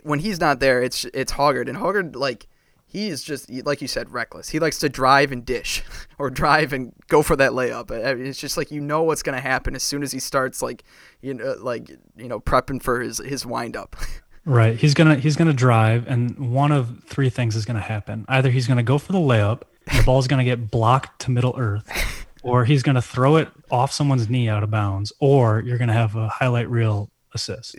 [0.04, 2.48] when he's not there, it's it's Hoggard, and Hoggard like
[2.96, 4.50] he is just like you said, reckless.
[4.50, 5.84] He likes to drive and dish,
[6.18, 7.92] or drive and go for that layup.
[7.92, 10.62] Uh, mean, it's just like you know what's gonna happen as soon as he starts
[10.62, 10.84] like
[11.22, 13.96] you know like you know prepping for his his wind up.
[14.48, 14.78] Right.
[14.78, 18.26] He's gonna he's gonna drive, and one of three things is gonna happen.
[18.28, 22.28] Either he's gonna go for the layup, the ball's gonna get blocked to middle earth,
[22.44, 26.16] or he's gonna throw it off someone's knee out of bounds, or you're gonna have
[26.16, 27.76] a highlight reel assist.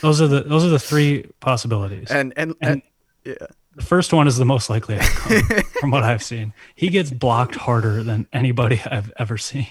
[0.00, 2.10] those are the those are the three possibilities.
[2.10, 2.82] And and, and, and
[3.26, 3.46] yeah.
[3.74, 5.42] The first one is the most likely outcome
[5.80, 6.54] from what I've seen.
[6.74, 9.68] He gets blocked harder than anybody I've ever seen.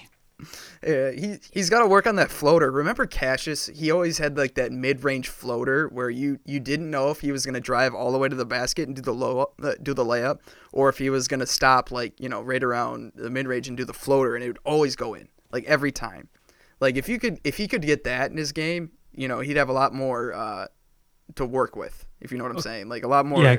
[0.85, 2.69] Yeah, he he's got to work on that floater.
[2.69, 3.67] Remember Cassius?
[3.67, 7.45] He always had like that mid-range floater where you you didn't know if he was
[7.45, 10.03] gonna drive all the way to the basket and do the low uh, do the
[10.03, 10.39] layup,
[10.73, 13.85] or if he was gonna stop like you know right around the mid-range and do
[13.85, 16.27] the floater, and it would always go in like every time.
[16.81, 19.57] Like if you could if he could get that in his game, you know he'd
[19.57, 20.67] have a lot more uh,
[21.35, 22.05] to work with.
[22.21, 23.43] If you know what I'm oh, saying, like a lot more.
[23.43, 23.57] Yeah,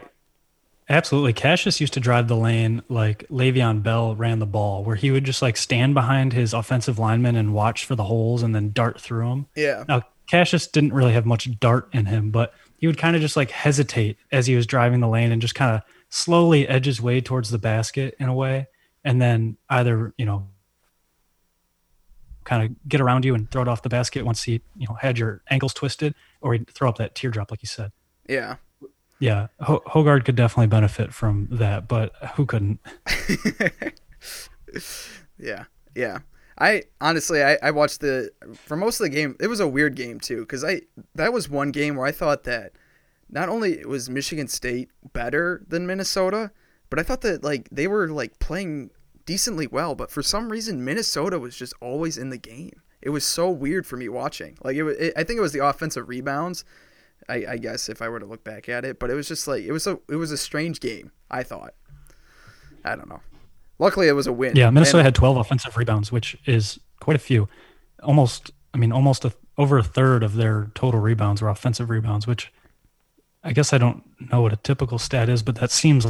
[0.89, 1.33] Absolutely.
[1.33, 5.25] Cassius used to drive the lane like Le'Veon Bell ran the ball, where he would
[5.25, 9.01] just like stand behind his offensive lineman and watch for the holes and then dart
[9.01, 9.47] through them.
[9.57, 9.85] Yeah.
[9.89, 13.37] Now, Cassius didn't really have much dart in him, but he would kind of just
[13.37, 17.01] like hesitate as he was driving the lane and just kind of slowly edge his
[17.01, 18.69] way towards the basket in a way.
[19.05, 20.49] And then either, you know,
[22.45, 24.95] kind of get around you and throw it off the basket once he, you know,
[24.95, 27.91] had your ankles twisted, or he'd throw up that teardrop, like you said.
[28.29, 28.57] Yeah.
[29.19, 32.81] Yeah, Ho- Hoggard could definitely benefit from that, but who couldn't?
[35.39, 36.19] yeah, yeah.
[36.59, 39.37] I honestly, I, I watched the for most of the game.
[39.41, 40.83] It was a weird game too, because I
[41.15, 42.73] that was one game where I thought that
[43.31, 46.51] not only was Michigan State better than Minnesota,
[46.91, 48.91] but I thought that like they were like playing
[49.25, 52.81] decently well, but for some reason Minnesota was just always in the game.
[53.03, 54.57] It was so weird for me watching.
[54.63, 56.65] Like it, was, it I think it was the offensive rebounds
[57.29, 59.47] I, I guess if I were to look back at it, but it was just
[59.49, 61.11] like it was a it was a strange game.
[61.31, 61.75] I thought.
[62.85, 63.21] I don't know.
[63.79, 64.57] Luckily, it was a win.
[64.57, 67.49] Yeah, Minnesota and, had 12 offensive rebounds, which is quite a few.
[68.03, 72.27] Almost, I mean, almost a, over a third of their total rebounds were offensive rebounds,
[72.27, 72.53] which
[73.43, 76.07] I guess I don't know what a typical stat is, but that seems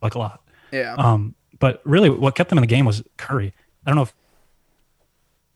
[0.00, 0.42] like a lot.
[0.72, 0.94] Yeah.
[0.96, 3.52] Um, but really, what kept them in the game was Curry.
[3.84, 4.14] I don't know if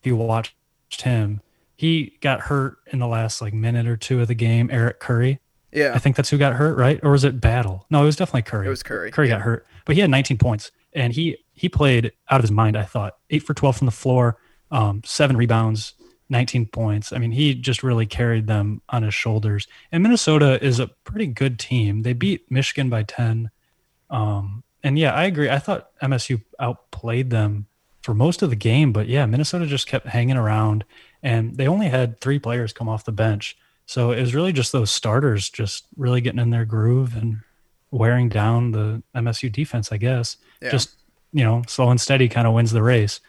[0.02, 0.54] you watched
[1.00, 1.40] him
[1.78, 4.68] he got hurt in the last like minute or two of the game.
[4.72, 5.38] Eric Curry.
[5.70, 5.92] Yeah.
[5.94, 6.98] I think that's who got hurt, right?
[7.04, 7.86] Or was it Battle?
[7.88, 8.66] No, it was definitely Curry.
[8.66, 9.12] It was Curry.
[9.12, 9.36] Curry yeah.
[9.36, 12.76] got hurt, but he had 19 points and he he played out of his mind.
[12.76, 14.38] I thought eight for 12 from the floor,
[14.72, 15.94] um, seven rebounds,
[16.30, 17.12] 19 points.
[17.12, 19.68] I mean, he just really carried them on his shoulders.
[19.92, 22.02] And Minnesota is a pretty good team.
[22.02, 23.50] They beat Michigan by 10.
[24.10, 25.48] Um, and yeah, I agree.
[25.48, 27.68] I thought MSU outplayed them
[28.02, 30.84] for most of the game, but yeah, Minnesota just kept hanging around
[31.22, 33.56] and they only had three players come off the bench.
[33.86, 37.40] So it was really just those starters just really getting in their groove and
[37.90, 40.36] wearing down the MSU defense, I guess.
[40.60, 40.70] Yeah.
[40.70, 40.90] Just,
[41.32, 43.20] you know, slow and steady kind of wins the race.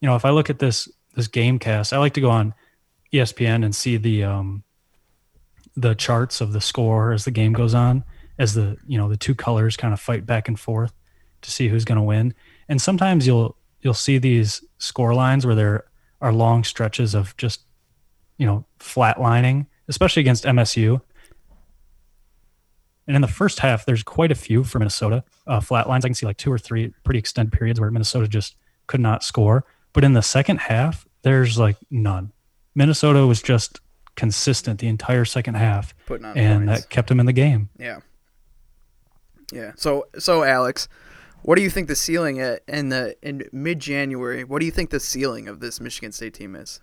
[0.00, 2.54] You know, if I look at this this game cast, I like to go on
[3.12, 4.64] ESPN and see the um
[5.76, 8.04] the charts of the score as the game goes on,
[8.38, 10.92] as the you know, the two colors kind of fight back and forth
[11.42, 12.34] to see who's gonna win.
[12.68, 15.84] And sometimes you'll you'll see these score lines where they're
[16.20, 17.62] are long stretches of just
[18.36, 21.00] you know flatlining, especially against MSU.
[23.06, 26.04] And in the first half, there's quite a few for Minnesota uh, flat lines.
[26.04, 29.24] I can see like two or three pretty extended periods where Minnesota just could not
[29.24, 29.64] score.
[29.94, 32.32] But in the second half, there's like none.
[32.74, 33.80] Minnesota was just
[34.14, 36.82] consistent the entire second half, and points.
[36.82, 37.70] that kept them in the game.
[37.78, 38.00] Yeah.
[39.52, 39.72] Yeah.
[39.76, 40.88] So so Alex,
[41.42, 44.44] what do you think the ceiling at in the in mid January?
[44.44, 46.80] What do you think the ceiling of this Michigan State team is?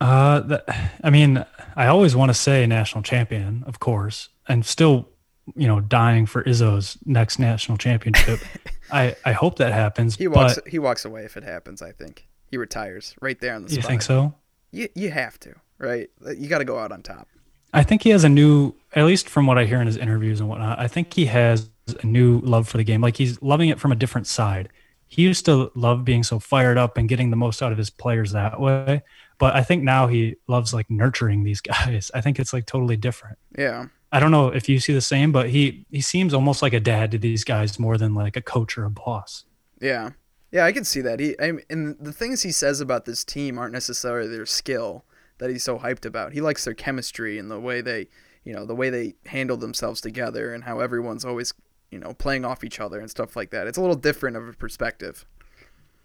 [0.00, 1.44] Uh, the, I mean,
[1.76, 5.10] I always want to say national champion, of course, and still,
[5.54, 8.40] you know, dying for Izzo's next national championship.
[8.92, 10.16] I I hope that happens.
[10.16, 11.82] He walks he walks away if it happens.
[11.82, 13.84] I think he retires right there on the spot.
[13.84, 14.34] You think so?
[14.70, 16.08] You you have to, right?
[16.36, 17.28] You got to go out on top.
[17.72, 20.40] I think he has a new, at least from what I hear in his interviews
[20.40, 20.80] and whatnot.
[20.80, 21.70] I think he has
[22.02, 23.00] a new love for the game.
[23.00, 24.68] Like he's loving it from a different side.
[25.08, 27.90] he used to love being so fired up and getting the most out of his
[27.90, 29.02] players that way.
[29.38, 32.10] But I think now he loves like nurturing these guys.
[32.14, 33.36] I think it's like totally different.
[33.58, 33.86] Yeah.
[34.12, 36.80] I don't know if you see the same, but he he seems almost like a
[36.80, 39.44] dad to these guys more than like a coach or a boss.
[39.80, 40.10] Yeah.
[40.52, 41.20] Yeah, I can see that.
[41.20, 45.04] He I mean, and the things he says about this team aren't necessarily their skill
[45.38, 46.32] that he's so hyped about.
[46.32, 48.08] He likes their chemistry and the way they,
[48.44, 51.54] you know, the way they handle themselves together and how everyone's always,
[51.90, 53.66] you know, playing off each other and stuff like that.
[53.66, 55.24] It's a little different of a perspective.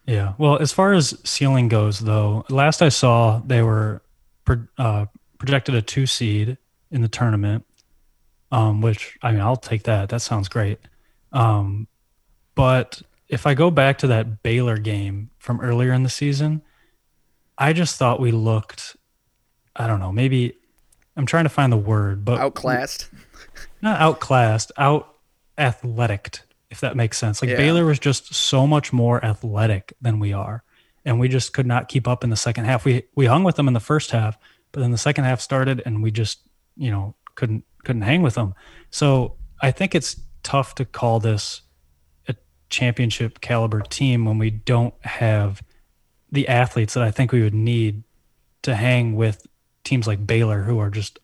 [0.06, 0.34] Yeah.
[0.38, 4.02] Well, as far as ceiling goes, though, last I saw, they were
[4.78, 5.06] uh,
[5.38, 6.58] projected a two seed
[6.92, 7.66] in the tournament,
[8.52, 10.10] um, which I mean, I'll take that.
[10.10, 10.80] That sounds great.
[11.32, 11.88] Um,
[12.54, 16.62] but if I go back to that Baylor game from earlier in the season,
[17.58, 18.96] I just thought we looked,
[19.76, 20.56] I don't know, maybe
[21.18, 23.10] I'm trying to find the word, but outclassed,
[23.82, 25.15] not outclassed, out
[25.58, 26.40] athletic,
[26.70, 27.42] if that makes sense.
[27.42, 27.58] Like Yeah.
[27.58, 30.64] Baylor was just so much more athletic than we are,
[31.04, 32.86] and we just could not keep up in the second half.
[32.86, 34.38] We we hung with them in the first half,
[34.72, 36.40] but then the second half started, and we just
[36.76, 38.54] you know couldn't couldn't hang with them.
[38.90, 41.62] So I think it's tough to call this
[42.28, 42.36] a
[42.70, 45.62] championship caliber team when we don't have
[46.32, 48.04] the athletes that I think we would need
[48.64, 49.46] to hang with
[49.84, 51.20] teams like Baylor, who are just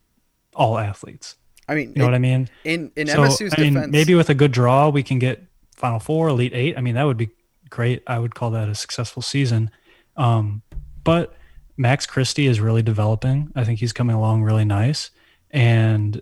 [0.55, 1.35] all athletes.
[1.71, 2.49] I mean, You know what I mean?
[2.65, 5.41] In in So, MSU's I mean, defense, maybe with a good draw, we can get
[5.75, 6.77] Final Four, Elite Eight.
[6.77, 7.29] I mean, that would be
[7.69, 8.03] great.
[8.05, 9.71] I would call that a successful season.
[10.17, 10.61] Um,
[11.03, 11.33] but
[11.77, 13.51] Max Christie is really developing.
[13.55, 15.11] I think he's coming along really nice.
[15.49, 16.21] And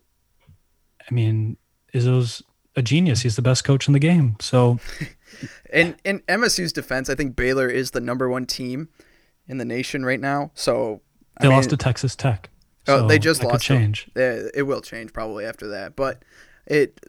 [1.10, 1.58] I mean,
[1.94, 2.44] Izzo's
[2.76, 3.22] a genius.
[3.22, 4.36] He's the best coach in the game.
[4.40, 4.80] So
[5.74, 8.90] in in MSU's defense, I think Baylor is the number one team
[9.48, 10.52] in the nation right now.
[10.54, 11.02] So
[11.38, 12.50] I they mean- lost to Texas Tech.
[12.88, 13.64] Oh, they just lost.
[13.64, 14.10] change.
[14.16, 16.24] It, it will change probably after that, but
[16.66, 17.00] it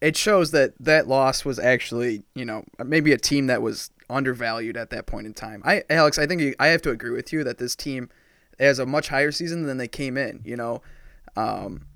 [0.00, 4.76] it shows that that loss was actually you know maybe a team that was undervalued
[4.76, 5.62] at that point in time.
[5.64, 8.10] I Alex, I think you, I have to agree with you that this team
[8.58, 10.40] has a much higher season than they came in.
[10.44, 10.82] You know,
[11.36, 11.86] um,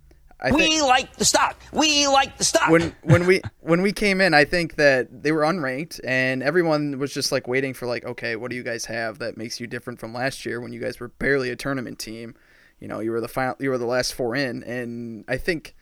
[0.40, 1.56] I we think like the stock.
[1.72, 2.70] We like the stock.
[2.70, 6.98] when when we when we came in, I think that they were unranked, and everyone
[6.98, 9.66] was just like waiting for like, okay, what do you guys have that makes you
[9.66, 12.34] different from last year when you guys were barely a tournament team?
[12.80, 15.74] You know, you were the final, you were the last four in, and I think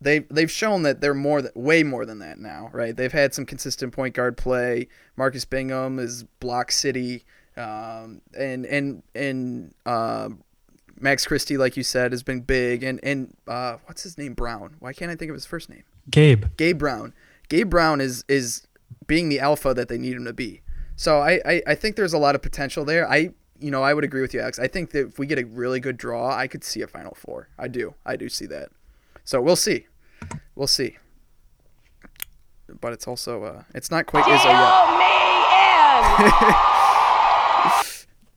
[0.00, 2.96] they they've shown that they're more th- way more than that now, right?
[2.96, 4.88] They've had some consistent point guard play.
[5.16, 7.24] Marcus Bingham is block city,
[7.56, 10.30] um, and and and uh,
[10.98, 14.34] Max Christie, like you said, has been big, and and uh, what's his name?
[14.34, 14.76] Brown.
[14.80, 15.84] Why can't I think of his first name?
[16.10, 16.44] Gabe.
[16.56, 17.14] Gabe Brown.
[17.48, 18.66] Gabe Brown is is
[19.06, 20.62] being the alpha that they need him to be.
[20.96, 23.10] So I, I, I think there's a lot of potential there.
[23.10, 24.58] I you know I would agree with you, Alex.
[24.58, 27.14] I think that if we get a really good draw, I could see a Final
[27.14, 27.48] Four.
[27.58, 27.94] I do.
[28.04, 28.68] I do see that.
[29.24, 29.86] So we'll see.
[30.54, 30.98] We'll see.
[32.80, 36.62] But it's also uh, it's not quite Izzo yet.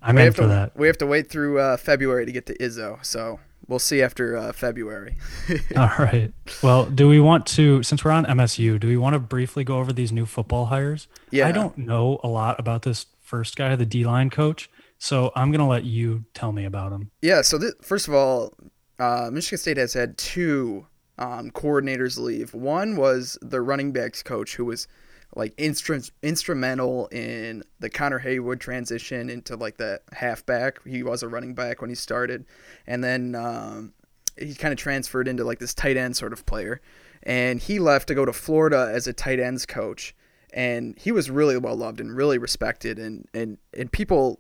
[0.02, 0.78] I'm we in for to, that.
[0.78, 3.04] We have to wait through uh, February to get to Izzo.
[3.06, 5.18] So we'll see after uh, February.
[5.78, 6.32] All right.
[6.64, 9.78] Well, do we want to, since we're on MSU, do we want to briefly go
[9.78, 11.08] over these new football hires?
[11.32, 11.48] Yeah.
[11.48, 14.70] I don't know a lot about this first guy, the D line coach.
[15.00, 17.10] So I'm going to let you tell me about him.
[17.22, 17.42] Yeah.
[17.42, 18.54] So th- first of all,
[19.00, 20.86] uh, Michigan State has had two
[21.18, 22.54] um, coordinators leave.
[22.54, 24.88] One was the running backs coach, who was
[25.36, 30.86] like instru- instrumental in the Connor Heyward transition into like the halfback.
[30.86, 32.46] He was a running back when he started,
[32.88, 33.94] and then um,
[34.38, 36.82] he kind of transferred into like this tight end sort of player.
[37.24, 40.16] And he left to go to Florida as a tight ends coach,
[40.52, 44.40] and he was really well loved and really respected, and and and people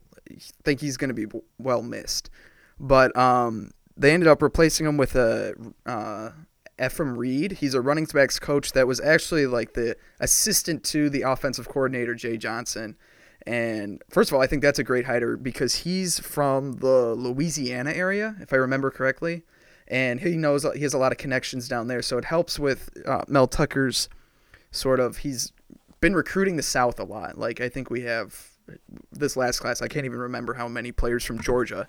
[0.63, 2.29] think he's going to be well missed.
[2.79, 5.53] But um, they ended up replacing him with a
[5.85, 6.29] uh,
[6.79, 7.53] Effrem Reed.
[7.53, 12.15] He's a running backs coach that was actually like the assistant to the offensive coordinator
[12.15, 12.97] Jay Johnson.
[13.45, 17.91] And first of all, I think that's a great hire because he's from the Louisiana
[17.91, 19.43] area, if I remember correctly,
[19.87, 22.01] and he knows he has a lot of connections down there.
[22.01, 24.09] So it helps with uh, Mel Tucker's
[24.71, 25.51] sort of he's
[25.99, 27.37] been recruiting the South a lot.
[27.37, 28.51] Like I think we have
[29.11, 29.81] this last class.
[29.81, 31.87] I can't even remember how many players from Georgia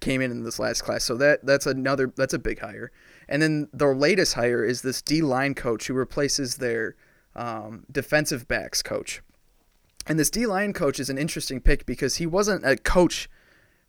[0.00, 1.04] came in in this last class.
[1.04, 2.92] So that that's another that's a big hire.
[3.28, 6.96] And then their latest hire is this D line coach who replaces their
[7.34, 9.22] um, defensive backs coach.
[10.06, 13.30] And this D line coach is an interesting pick because he wasn't a coach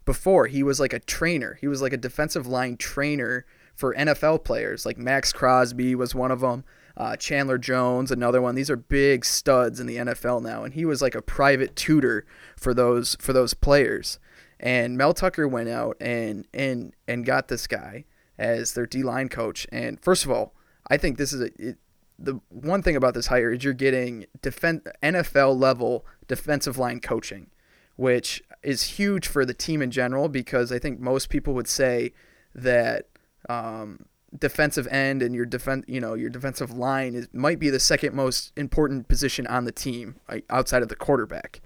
[0.06, 0.48] before.
[0.48, 1.58] He was like a trainer.
[1.60, 4.86] He was like a defensive line trainer for NFL players.
[4.86, 6.64] Like Maxx Crosby was one of them.
[6.96, 8.56] Uh, Chandler Jones, another one.
[8.56, 12.26] These are big studs in the NFL now, and he was like a private tutor
[12.56, 14.20] for those for those players.
[14.60, 18.06] And Mel Tucker went out and and and got this guy
[18.38, 19.66] as their D line coach.
[19.72, 20.54] And first of all,
[20.88, 21.78] I think this is a it,
[22.20, 27.50] the one thing about this hire is you're getting defen NFL level defensive line coaching,
[27.96, 32.14] which is huge for the team in general because I think most people would say
[32.56, 33.08] that
[33.50, 34.06] um,
[34.38, 38.14] defensive end and your defense, you know, your defensive line is might be the second
[38.14, 41.62] most important position on the team right, outside of the quarterback.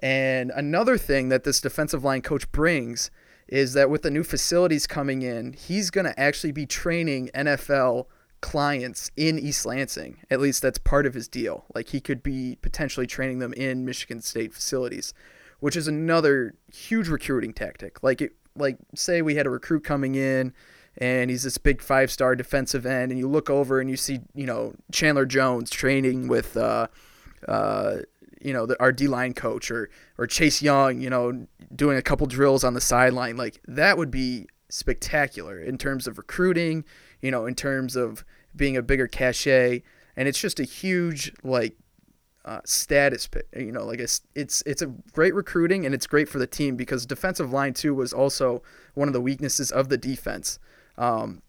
[0.00, 3.10] And another thing that this defensive line coach brings
[3.48, 8.06] is that with the new facilities coming in, he's going to actually be training NFL
[8.40, 10.18] clients in East Lansing.
[10.30, 11.64] At least that's part of his deal.
[11.74, 15.14] Like he could be potentially training them in Michigan State facilities,
[15.60, 18.02] which is another huge recruiting tactic.
[18.02, 20.52] Like it like say we had a recruit coming in
[20.98, 24.46] and he's this big five-star defensive end and you look over and you see, you
[24.46, 26.86] know, Chandler Jones training with uh
[27.48, 27.98] uh
[28.40, 32.02] you know, the, our D line coach or or Chase Young, you know, doing a
[32.02, 36.84] couple drills on the sideline, like that would be spectacular in terms of recruiting,
[37.20, 38.24] you know, in terms of
[38.54, 39.82] being a bigger cachet,
[40.16, 41.76] and it's just a huge like
[42.44, 46.38] uh, status, you know, like it's it's it's a great recruiting and it's great for
[46.38, 48.62] the team because defensive line too was also
[48.94, 50.58] one of the weaknesses of the defense.
[50.98, 51.42] Um,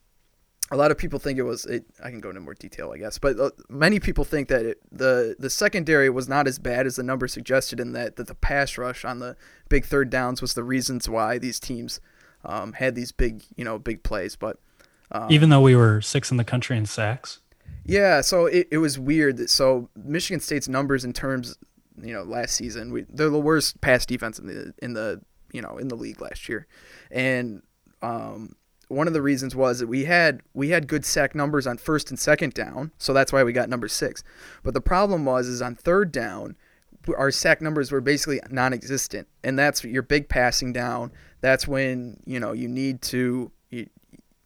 [0.69, 2.97] a lot of people think it was it, I can go into more detail I
[2.97, 6.85] guess but uh, many people think that it, the the secondary was not as bad
[6.85, 9.35] as the number suggested in that that the pass rush on the
[9.69, 12.01] big third downs was the reasons why these teams
[12.43, 14.59] um, had these big you know big plays but
[15.11, 17.39] um, even though we were six in the country in sacks?
[17.85, 21.57] Yeah so it, it was weird that, so Michigan State's numbers in terms
[22.01, 25.21] you know last season we, they're the worst pass defense in the in the
[25.53, 26.67] you know in the league last year.
[27.11, 27.61] And
[28.01, 28.55] um,
[28.87, 32.09] one of the reasons was that we had we had good sack numbers on first
[32.09, 34.23] and second down, so that's why we got number six.
[34.63, 36.55] But the problem was is on third down,
[37.17, 41.11] our sack numbers were basically non-existent, and that's your big passing down.
[41.41, 43.89] That's when you know you need to you,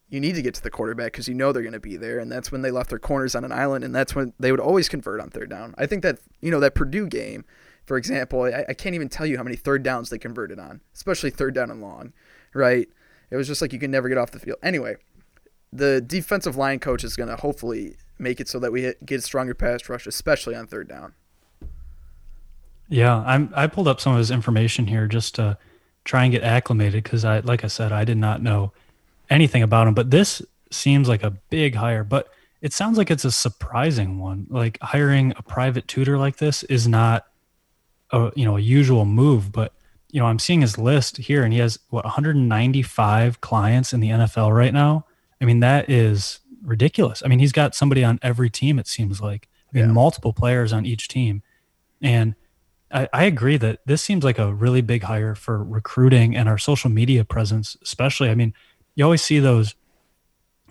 [0.09, 2.19] you need to get to the quarterback because you know they're going to be there,
[2.19, 4.59] and that's when they left their corners on an island, and that's when they would
[4.59, 5.75] always convert on third down.
[5.77, 7.45] I think that you know that Purdue game,
[7.85, 10.81] for example, I, I can't even tell you how many third downs they converted on,
[10.95, 12.13] especially third down and long,
[12.53, 12.89] right?
[13.31, 14.59] It was just like you can never get off the field.
[14.61, 14.97] Anyway,
[15.73, 19.21] the defensive line coach is going to hopefully make it so that we get a
[19.21, 21.13] stronger pass rush, especially on third down.
[22.89, 23.51] Yeah, I'm.
[23.55, 25.57] I pulled up some of his information here just to
[26.03, 28.73] try and get acclimated because I, like I said, I did not know
[29.29, 29.93] anything about him.
[29.93, 32.27] But this seems like a big hire, but
[32.61, 34.45] it sounds like it's a surprising one.
[34.49, 37.27] Like hiring a private tutor like this is not
[38.11, 39.73] a you know a usual move, but
[40.11, 44.09] you know, I'm seeing his list here and he has what 195 clients in the
[44.09, 45.05] NFL right now.
[45.39, 47.23] I mean, that is ridiculous.
[47.23, 49.47] I mean, he's got somebody on every team, it seems like.
[49.73, 49.93] I mean, yeah.
[49.93, 51.41] multiple players on each team.
[52.01, 52.35] And
[52.91, 56.57] I, I, agree that this seems like a really big hire for recruiting and our
[56.57, 58.29] social media presence, especially.
[58.29, 58.53] I mean,
[58.95, 59.75] you always see those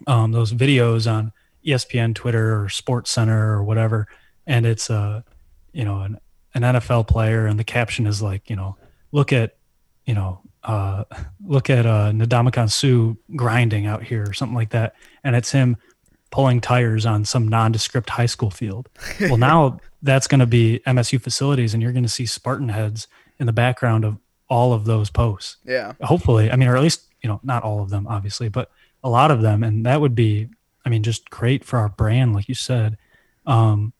[0.06, 1.32] um, those videos on
[1.66, 4.06] ESPN, Twitter, or Sports Center, or whatever,
[4.46, 5.22] and it's a uh,
[5.72, 6.18] you know an,
[6.54, 8.76] an NFL player, and the caption is like, you know,
[9.12, 9.56] look at,
[10.04, 11.04] you know, uh,
[11.44, 14.94] look at uh, Ndamukong Suh grinding out here or something like that,
[15.24, 15.76] and it's him
[16.30, 18.88] pulling tires on some nondescript high school field.
[19.20, 23.08] Well, now that's going to be MSU facilities, and you're going to see Spartan heads
[23.38, 25.56] in the background of all of those posts.
[25.64, 25.94] Yeah.
[26.02, 28.70] Hopefully, I mean, or at least you know, not all of them, obviously, but
[29.02, 30.48] a lot of them, and that would be,
[30.84, 32.96] I mean, just great for our brand, like you said.
[33.46, 33.92] Um,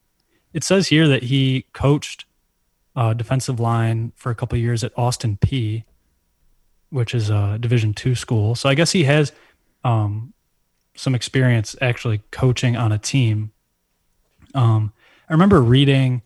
[0.52, 2.24] it says here that he coached
[3.00, 5.84] uh, defensive line for a couple years at Austin Peay,
[6.90, 8.54] which is a Division two school.
[8.54, 9.32] So I guess he has
[9.84, 10.34] um,
[10.94, 13.52] some experience actually coaching on a team.
[14.54, 14.92] Um,
[15.30, 16.20] I remember reading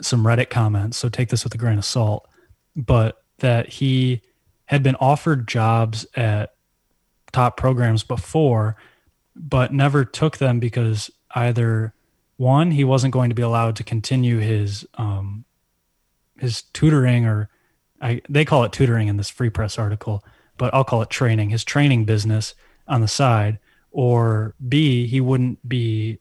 [0.00, 2.28] some Reddit comments, so take this with a grain of salt,
[2.76, 4.22] but that he
[4.66, 6.54] had been offered jobs at
[7.32, 8.76] top programs before,
[9.34, 11.92] but never took them because either
[12.36, 15.44] one, he wasn't going to be allowed to continue his um,
[16.40, 17.48] his tutoring or
[18.00, 20.24] I, they call it tutoring in this free press article,
[20.56, 22.54] but I'll call it training, his training business
[22.88, 23.58] on the side,
[23.90, 26.18] or B, he wouldn't be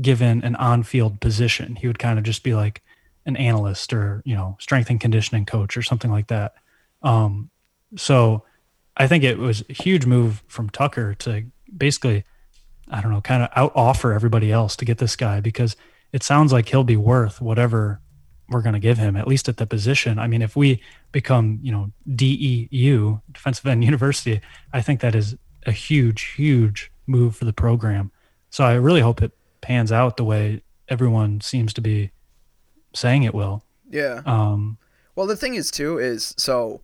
[0.00, 1.76] given an on-field position.
[1.76, 2.82] He would kind of just be like
[3.26, 6.54] an analyst or, you know, strength and conditioning coach or something like that.
[7.02, 7.50] Um,
[7.96, 8.44] so
[8.96, 11.44] I think it was a huge move from Tucker to
[11.74, 12.24] basically,
[12.88, 15.76] I don't know, kind of out offer everybody else to get this guy because
[16.12, 18.00] it sounds like he'll be worth whatever
[18.48, 20.18] we're going to give him, at least at the position.
[20.18, 20.82] I mean, if we
[21.12, 24.40] become, you know, DEU, defensive end university,
[24.72, 25.36] I think that is
[25.66, 28.10] a huge, huge move for the program.
[28.50, 32.10] So I really hope it pans out the way everyone seems to be
[32.94, 33.62] saying it will.
[33.90, 34.22] Yeah.
[34.24, 34.78] Um,
[35.14, 36.80] well, the thing is too is so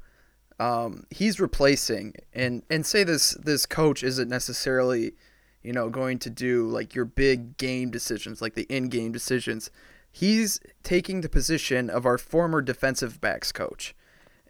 [0.58, 5.14] um, he's replacing and and say this this coach isn't necessarily
[5.62, 9.70] you know going to do like your big game decisions like the in game decisions
[10.14, 13.96] he's taking the position of our former defensive backs coach.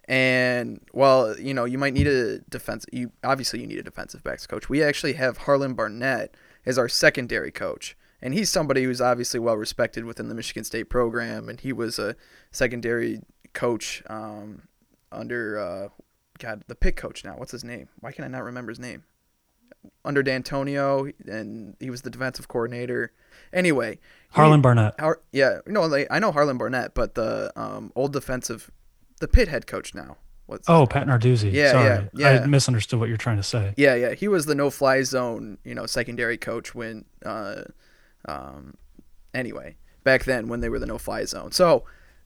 [0.07, 2.85] And well, you know, you might need a defense.
[2.91, 4.69] You obviously you need a defensive backs coach.
[4.69, 6.35] We actually have Harlan Barnett
[6.67, 10.87] as our secondary coach, and he's somebody who's obviously well respected within the Michigan State
[10.91, 12.15] program, and he was a
[12.51, 13.21] secondary
[13.53, 14.67] coach um,
[15.11, 15.87] under uh,
[16.37, 17.37] God the pick coach now.
[17.37, 17.89] What's his name?
[17.99, 19.03] Why can I not remember his name?
[20.03, 23.11] Under D'Antonio, and he was the defensive coordinator.
[23.53, 23.99] Anyway,
[24.31, 24.99] Harlan Barnett.
[24.99, 28.69] Har- yeah, no, like, I know Harlan Barnett, but the um, old defensive,
[29.19, 30.17] the Pitt head coach now.
[30.47, 31.51] What's Oh, Pat Narduzzi.
[31.51, 31.85] Yeah, Sorry.
[32.13, 32.43] yeah, yeah.
[32.43, 33.73] I misunderstood what you're trying to say.
[33.77, 37.63] Yeah, yeah, he was the no-fly zone, you know, secondary coach when, uh,
[38.27, 38.75] um,
[39.33, 41.51] anyway, back then when they were the no-fly zone.
[41.51, 41.85] So,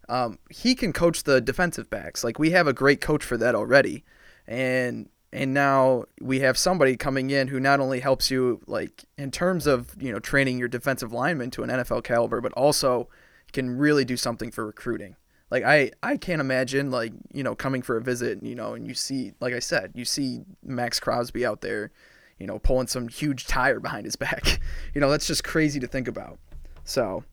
[0.09, 2.23] um, he can coach the defensive backs.
[2.23, 4.03] Like we have a great coach for that already,
[4.47, 9.31] and and now we have somebody coming in who not only helps you like in
[9.31, 13.07] terms of you know training your defensive lineman to an NFL caliber, but also
[13.51, 15.15] can really do something for recruiting.
[15.51, 18.87] Like I, I can't imagine like you know coming for a visit, you know, and
[18.87, 21.91] you see, like I said, you see Maxx Crosby out there,
[22.39, 24.59] you know, pulling some huge tire behind his back.
[24.95, 26.39] You know, that's just crazy to think about.
[26.83, 27.23] So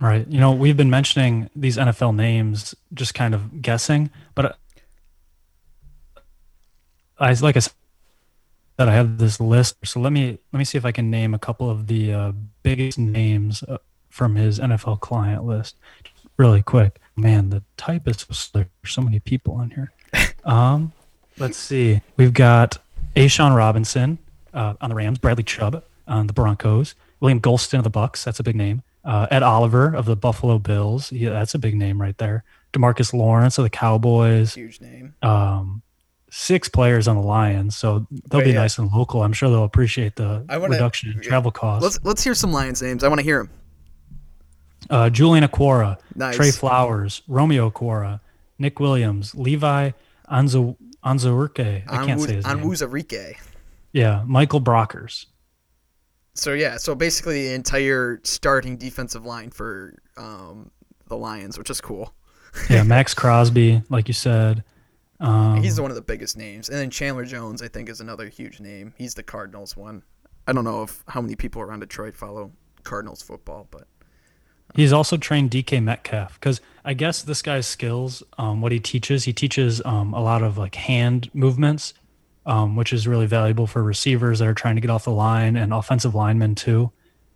[0.00, 0.26] Right.
[0.28, 4.56] You know, we've been mentioning these NFL names, just kind of guessing, but
[7.20, 7.72] I like I said,
[8.76, 9.76] that I have this list.
[9.84, 12.32] So let me let me see if I can name a couple of the uh,
[12.62, 15.76] biggest names uh, from his NFL client list,
[16.36, 17.00] really quick.
[17.16, 18.50] Man, the type is so.
[18.52, 19.92] There's so many people on here.
[20.44, 20.92] Um,
[21.36, 22.00] let's see.
[22.16, 22.78] We've got
[23.16, 24.16] A'Shawn Robinson
[24.54, 28.24] uh, on the Rams, Bradley Chubb on the Broncos, William Gholston of the Bucks.
[28.24, 28.82] That's a big name.
[29.04, 31.12] Uh, Ed Oliver of the Buffalo Bills.
[31.12, 32.44] Yeah, that's a big name right there.
[32.72, 34.54] DeMarcus Lawrence of the Cowboys.
[34.54, 35.14] huge name.
[35.20, 35.82] Um,
[36.30, 38.60] six players on the Lions, so they'll Wait, be yeah.
[38.60, 39.22] nice and local.
[39.22, 41.82] I'm sure they'll appreciate the I wanna- reduction in travel costs.
[41.84, 43.02] let's let's hear some Lions names.
[43.04, 43.50] I want to hear them.
[44.90, 46.36] Uh, Julian Okwara, Nice.
[46.36, 48.20] Trey Flowers, Romeo Okwara,
[48.58, 49.90] Nick Williams, Levi
[50.30, 51.82] Anzo Anzurke.
[51.88, 52.58] I can't say his name.
[52.60, 53.34] Onwuzurike.
[53.92, 55.26] Yeah, Michael Brockers.
[56.34, 60.70] So yeah, so basically the entire starting defensive line for um,
[61.08, 62.12] the Lions, which is cool.
[62.70, 64.62] Yeah, Maxx Crosby, like you said.
[65.20, 68.28] Um, He's one of the biggest names, and then Chandler Jones, I think, is another
[68.28, 68.94] huge name.
[68.96, 70.02] He's the Cardinals one.
[70.46, 72.52] I don't know if how many people around Detroit follow
[72.84, 73.86] Cardinals football, but
[74.74, 79.24] He's also trained DK Metcalf because I guess this guy's skills, um, what he teaches,
[79.24, 81.94] he teaches um, a lot of like hand movements,
[82.44, 85.56] um, which is really valuable for receivers that are trying to get off the line
[85.56, 86.92] and offensive linemen too.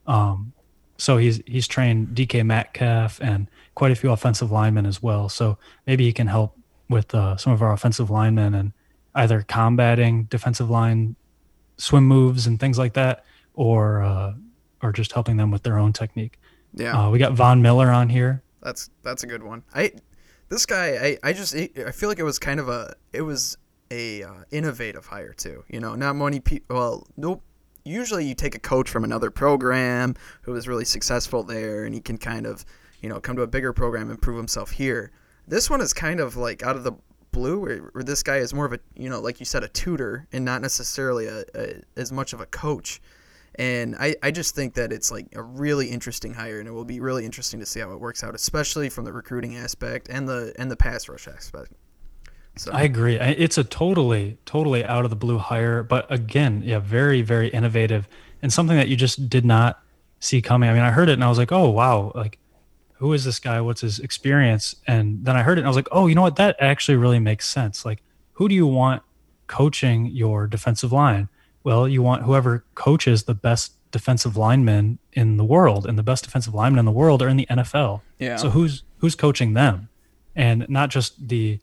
[0.07, 0.53] Um,
[0.99, 5.29] so he's he's trained DK Metcalf and quite a few offensive linemen as well.
[5.29, 6.57] So maybe he can help
[6.93, 8.73] with uh, some of our offensive linemen and
[9.15, 11.17] either combating defensive line
[11.77, 13.25] swim moves and things like that,
[13.55, 14.35] or uh,
[14.83, 16.39] or just helping them with their own technique.
[16.75, 18.43] yeah, Uh, we got Von Miller on here.
[18.63, 19.63] that's that's a good one.
[19.75, 19.93] I
[20.49, 23.57] this guy, I, I just I feel like it was kind of a it was
[23.91, 25.65] a uh, innovative hire too.
[25.69, 26.77] You know, not many people.
[26.77, 27.43] Well, nope.
[27.85, 32.01] Usually, you take a coach from another program who was really successful there, and he
[32.01, 32.65] can kind of,
[33.01, 35.11] you know, come to a bigger program and prove himself here.
[35.47, 36.93] This one is kind of like out of the
[37.31, 39.69] blue, where, where this guy is more of a, you know, like you said, a
[39.69, 43.01] tutor and not necessarily a, a as much of a coach.
[43.57, 46.87] And I, I just think that it's like a really interesting hire, and it will
[46.87, 50.27] be really interesting to see how it works out, especially from the recruiting aspect and
[50.27, 51.73] the and the pass rush aspect.
[52.57, 53.17] So I agree.
[53.17, 58.07] It's a totally, totally out of the blue hire, but again, yeah, very, very innovative
[58.43, 59.83] and something that you just did not
[60.21, 60.69] see coming.
[60.69, 62.39] I mean, I heard it and I was like, oh wow, like
[63.03, 63.61] who is this guy?
[63.61, 64.77] What's his experience?
[64.87, 66.37] And then I heard it and I was like, oh, you know what?
[66.37, 67.85] That actually really makes sense.
[67.85, 68.01] Like,
[68.35, 69.03] who do you want
[69.49, 71.29] coaching your defensive line?
[71.65, 76.23] Well, you want whoever coaches the best defensive linemen in the world, and the best
[76.23, 78.03] defensive linemen in the world are in the NFL.
[78.21, 78.37] Yeah.
[78.37, 79.89] So who's who's coaching them,
[80.37, 81.59] and not just the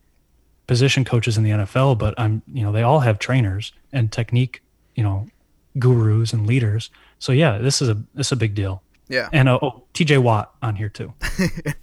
[0.68, 4.62] position coaches in the NFL, but I'm you know they all have trainers and technique,
[4.94, 5.28] you know,
[5.78, 6.90] gurus and leaders.
[7.18, 8.84] So yeah, this is a this is a big deal.
[9.10, 10.20] Yeah, And uh, oh, T.J.
[10.20, 11.14] Watt on here too.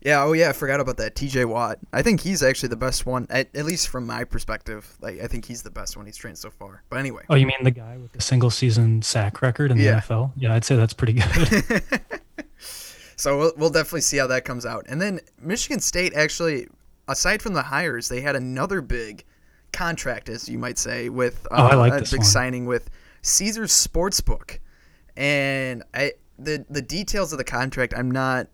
[0.00, 1.14] Yeah, oh yeah, I forgot about that.
[1.14, 1.78] TJ Watt.
[1.90, 4.98] I think he's actually the best one, at, at least from my perspective.
[5.00, 6.82] Like, I think he's the best one he's trained so far.
[6.90, 9.84] But anyway, Oh, you mean the guy with the single season sack record in the
[9.84, 10.00] Yeah.
[10.02, 10.32] NFL?
[10.36, 11.82] Yeah, I'd say that's pretty good.
[13.16, 14.84] so we'll, we'll definitely see how that comes out.
[14.90, 16.68] And then Michigan State actually,
[17.08, 19.24] aside from the hires, they had another big
[19.72, 22.26] contract, as you might say, with uh, Oh, I like a this big one.
[22.26, 22.90] signing with
[23.22, 24.58] Caesars Sportsbook.
[25.16, 28.48] And I the the details of the contract I'm not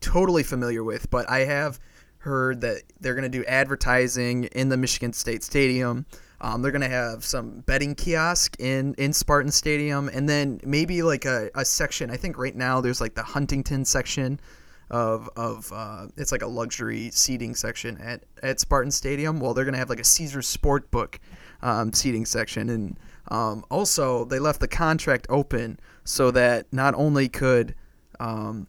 [0.00, 1.80] totally familiar with, but I have
[2.18, 6.06] heard that they're going to do advertising in the Michigan State Stadium.
[6.40, 11.24] Um, they're gonna have some betting kiosk in in Spartan Stadium, and then maybe like
[11.24, 12.10] a, a section.
[12.10, 14.38] I think right now there's like the Huntington section
[14.90, 19.40] of of uh, it's like a luxury seating section at at Spartan Stadium.
[19.40, 21.18] Well, they're gonna have like a Caesars Sportbook
[21.62, 27.28] um, seating section, and um, also they left the contract open so that not only
[27.28, 27.74] could
[28.20, 28.66] um,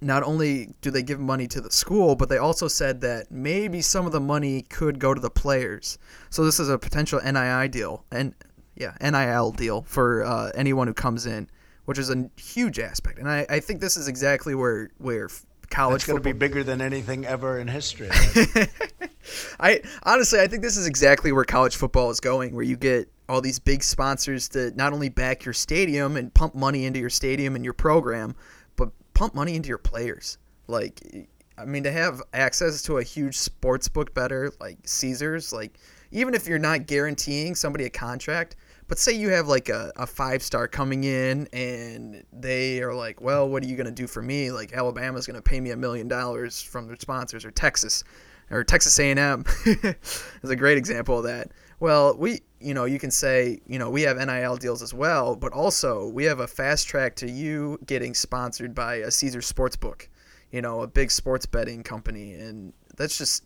[0.00, 3.80] not only do they give money to the school, but they also said that maybe
[3.80, 5.98] some of the money could go to the players.
[6.30, 8.34] So this is a potential NII deal, and
[8.76, 11.48] yeah, NIL deal for uh, anyone who comes in,
[11.86, 13.18] which is a huge aspect.
[13.18, 15.28] And I, I think this is exactly where where
[15.70, 18.10] college It's going to be bigger than anything ever in history.
[19.60, 23.08] I honestly, I think this is exactly where college football is going, where you get
[23.28, 27.10] all these big sponsors to not only back your stadium and pump money into your
[27.10, 28.34] stadium and your program,
[28.76, 30.38] but pump money into your players.
[30.66, 35.78] Like, I mean, to have access to a huge sports book better like Caesars, like
[36.10, 38.56] even if you're not guaranteeing somebody a contract,
[38.86, 43.20] but say you have like a, a five star coming in and they are like,
[43.20, 44.50] well, what are you going to do for me?
[44.50, 48.04] Like Alabama's going to pay me a million dollars from their sponsors or Texas
[48.50, 51.50] or Texas A&M is a great example of that.
[51.80, 55.36] Well, we, you know, you can say, you know, we have NIL deals as well,
[55.36, 60.08] but also we have a fast track to you getting sponsored by a Caesar Sportsbook,
[60.50, 63.44] you know, a big sports betting company, and that's just,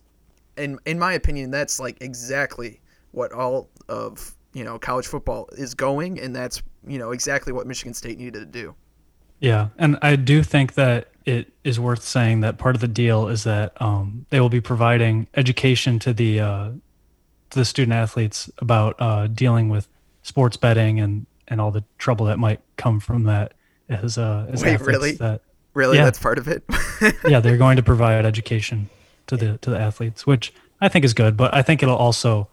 [0.57, 2.79] in in my opinion, that's like exactly
[3.11, 7.67] what all of you know college football is going, and that's you know exactly what
[7.67, 8.73] Michigan State needed to do.
[9.41, 13.27] Yeah, and I do think that it is worth saying that part of the deal
[13.27, 16.69] is that um, they will be providing education to the uh,
[17.51, 19.87] the student athletes about uh, dealing with
[20.23, 23.53] sports betting and, and all the trouble that might come from that.
[23.89, 25.13] As, uh, as Wait, really?
[25.13, 25.41] That,
[25.75, 26.05] Really, Yeah.
[26.05, 26.63] that's part of it.
[27.27, 28.89] yeah, they're going to provide education
[29.27, 31.37] to the to the athletes, which I think is good.
[31.37, 32.49] But I think it'll also,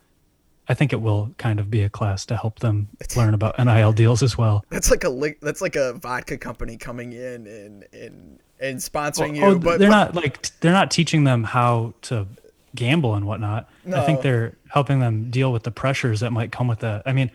[0.68, 3.92] I think it will kind of be a class to help them learn about NIL
[3.92, 4.64] deals as well.
[4.70, 9.44] That's like a that's like a vodka company coming in and and and sponsoring you.
[9.44, 12.26] oh, but they're but- not like they're not teaching them how to
[12.74, 13.68] gamble and whatnot.
[13.92, 17.02] I think they're helping them deal with the pressures that might come with that.
[17.06, 17.30] I mean,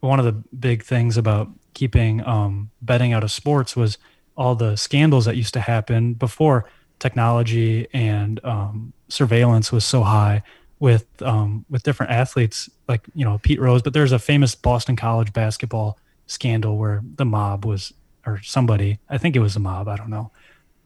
[0.00, 3.98] one of the big things about keeping um, betting out of sports was
[4.36, 10.42] all the scandals that used to happen before technology and um, surveillance was so high
[10.80, 13.80] with um, with different athletes like you know Pete Rose.
[13.80, 15.96] But there's a famous Boston College basketball
[16.26, 17.94] scandal where the mob was
[18.26, 20.32] or somebody I think it was the mob I don't know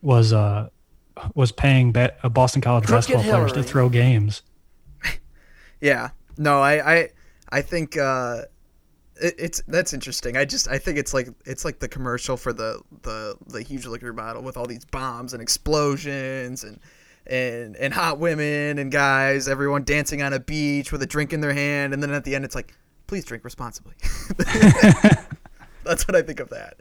[0.03, 0.69] was uh
[1.35, 4.43] was paying uh, Boston College Crooked basketball players to throw games.
[5.81, 6.11] Yeah.
[6.37, 7.09] No, I I
[7.51, 8.43] I think uh
[9.17, 10.37] it, it's that's interesting.
[10.37, 13.87] I just I think it's like it's like the commercial for the the the huge
[13.87, 16.81] liquor bottle with all these bombs and explosions and
[17.27, 21.41] and and hot women and guys, everyone dancing on a beach with a drink in
[21.41, 22.75] their hand and then at the end it's like
[23.07, 23.95] please drink responsibly.
[25.85, 26.81] that's what I think of that.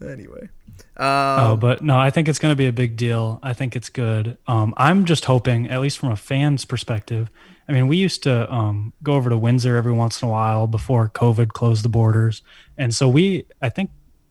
[0.00, 0.48] anyway.
[0.96, 3.40] Um, oh, but no, I think it's going to be a big deal.
[3.42, 4.38] I think it's good.
[4.46, 7.30] Um, I'm just hoping, at least from a fan's perspective.
[7.68, 10.66] I mean, we used to um, go over to Windsor every once in a while
[10.66, 12.42] before COVID closed the borders,
[12.78, 13.90] and so we, I think,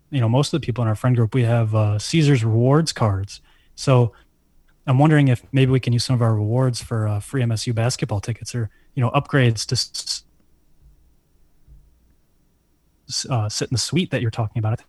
[0.10, 2.94] you know, most of the people in our friend group, we have uh, Caesar's rewards
[2.94, 3.42] cards.
[3.76, 4.14] So
[4.86, 7.74] I'm wondering if maybe we can use some of our rewards for uh, free MSU
[7.74, 9.76] basketball tickets or you know upgrades to
[13.34, 14.82] uh, sit in the suite that you're talking about.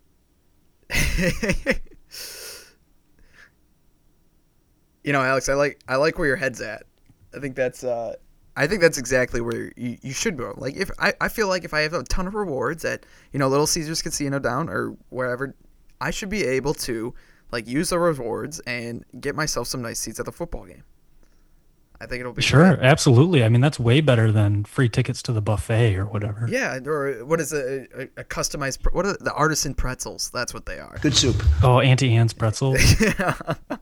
[5.04, 6.84] you know, Alex, I like I like where your head's at.
[7.34, 8.14] I think that's uh
[8.56, 10.54] I think that's exactly where you, you should go.
[10.56, 13.38] Like if I, I feel like if I have a ton of rewards at, you
[13.38, 15.54] know, Little Caesars Casino down or wherever,
[16.00, 17.14] I should be able to
[17.50, 20.84] like use the rewards and get myself some nice seats at the football game.
[22.00, 22.84] I think it'll be Sure, great.
[22.86, 23.44] absolutely.
[23.44, 26.46] I mean, that's way better than free tickets to the buffet or whatever.
[26.50, 30.30] Yeah, or what is a, a, a customized what are the artisan pretzels?
[30.34, 30.98] That's what they are.
[31.00, 31.42] Good soup.
[31.62, 32.80] Oh, Auntie Anne's pretzels.
[33.00, 33.34] yeah.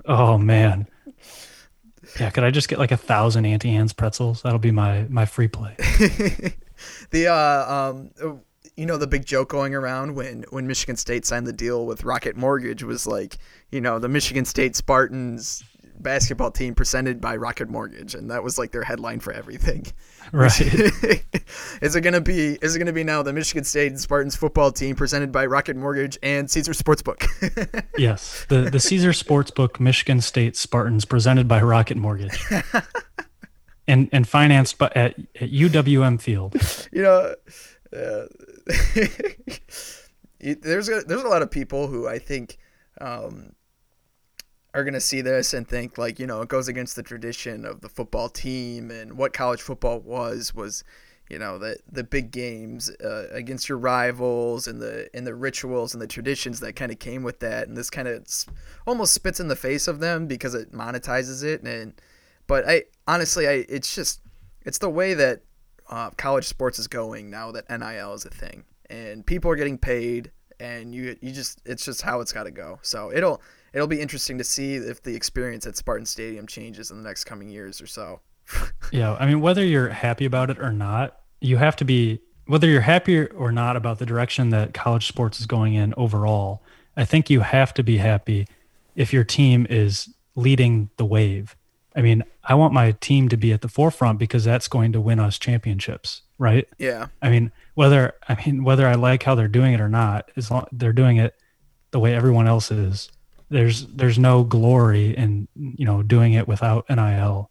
[0.07, 0.87] Oh man.
[2.21, 4.43] Yeah, could I just get like a thousand Auntie Anne's pretzels?
[4.43, 5.75] That'll be my my free play.
[7.11, 8.33] the uh, um, uh,
[8.77, 12.05] you know the big joke going around when when Michigan State signed the deal with
[12.05, 13.39] Rocket Mortgage was like
[13.71, 15.63] you know the Michigan State Spartans
[16.01, 19.87] basketball team presented by Rocket Mortgage and that was like their headline for everything.
[20.33, 20.61] Right.
[21.83, 24.95] is it gonna be is it gonna be now the Michigan State Spartans football team
[24.95, 27.27] presented by Rocket Mortgage and Caesar Sportsbook?
[27.99, 32.41] yes, the the Caesar Sportsbook Michigan State Spartans presented by Rocket Mortgage,
[33.89, 36.55] and and financed by at, at UWM Field.
[36.93, 37.35] you know,
[37.95, 38.27] uh,
[40.41, 42.59] there's a, there's a lot of people who I think,
[43.01, 43.53] um,
[44.75, 47.65] are going to see this and think like you know it goes against the tradition
[47.65, 50.83] of the football team and what college football was was
[51.33, 55.95] you know the the big games uh, against your rivals and the and the rituals
[55.95, 57.69] and the traditions that kind of came with that.
[57.69, 58.27] And this kind of
[58.87, 61.63] almost spits in the face of them because it monetizes it.
[61.63, 61.95] And
[62.47, 64.21] but I honestly I it's just
[64.67, 65.41] it's the way that
[65.89, 68.65] uh, college sports is going now that NIL is a thing.
[68.91, 72.51] And people are getting paid and you you just it's just how it's got to
[72.51, 72.79] go.
[72.83, 73.41] So it'll
[73.73, 77.25] it'll be interesting to see if the experience at Spartan Stadium changes in the next
[77.25, 78.21] coming years or so.
[78.93, 82.67] yeah, I mean, whether you're happy about it or not, you have to be whether
[82.67, 86.63] you're happy or not about the direction that college sports is going in overall.
[86.97, 88.47] I think you have to be happy
[88.97, 91.57] if your team is leading the wave.
[91.95, 95.01] I mean, I want my team to be at the forefront because that's going to
[95.01, 96.67] win us championships, right?
[96.79, 97.07] Yeah.
[97.21, 100.51] I mean, whether I mean whether I like how they're doing it or not, as
[100.51, 101.35] long they're doing it
[101.93, 103.11] the way everyone else is
[103.53, 107.51] there's there's no glory in you know doing it without NIL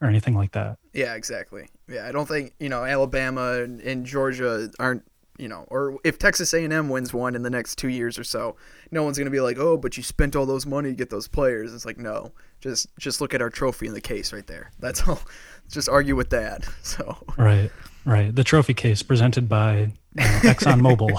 [0.00, 0.78] or anything like that.
[0.92, 1.68] Yeah, exactly.
[1.88, 5.04] Yeah, I don't think you know Alabama and Georgia aren't
[5.38, 8.56] you know, or if Texas A&M wins one in the next two years or so,
[8.90, 11.26] no one's gonna be like, oh, but you spent all those money to get those
[11.26, 11.74] players.
[11.74, 14.70] It's like, no, just just look at our trophy in the case right there.
[14.78, 15.20] That's all.
[15.70, 16.64] just argue with that.
[16.82, 17.70] So right,
[18.04, 18.34] right.
[18.34, 19.86] The trophy case presented by you
[20.16, 21.16] know, Exxon Mobil,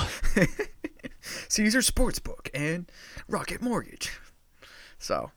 [1.49, 2.91] Caesar Sportsbook, and
[3.27, 4.11] Rocket Mortgage.
[5.03, 5.31] So,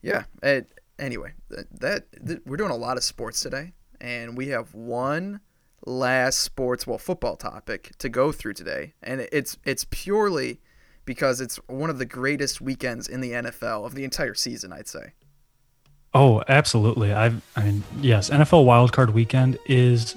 [0.00, 0.24] yeah.
[0.42, 5.40] It, anyway, that, that we're doing a lot of sports today, and we have one
[5.86, 10.60] last sports, well, football topic to go through today, and it's it's purely
[11.04, 14.88] because it's one of the greatest weekends in the NFL of the entire season, I'd
[14.88, 15.12] say.
[16.14, 17.12] Oh, absolutely.
[17.12, 20.16] I I mean, yes, NFL wildcard weekend is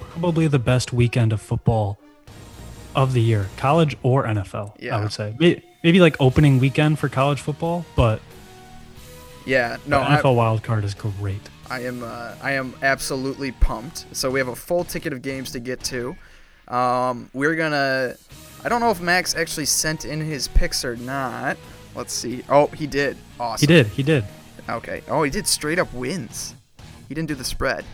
[0.00, 1.98] probably the best weekend of football
[2.94, 4.76] of the year, college or NFL.
[4.80, 4.96] Yeah.
[4.96, 5.34] I would say
[5.86, 8.20] maybe like opening weekend for college football, but
[9.46, 11.40] yeah, no, NFL wild card is great.
[11.70, 14.04] I am uh, I am absolutely pumped.
[14.10, 16.16] So we have a full ticket of games to get to.
[16.66, 18.16] Um, we're gonna.
[18.64, 21.56] I don't know if Max actually sent in his picks or not.
[21.94, 22.42] Let's see.
[22.48, 23.16] Oh, he did.
[23.38, 23.68] Awesome.
[23.68, 23.86] He did.
[23.86, 24.24] He did.
[24.68, 25.04] Okay.
[25.06, 26.56] Oh, he did straight up wins.
[27.08, 27.84] He didn't do the spread.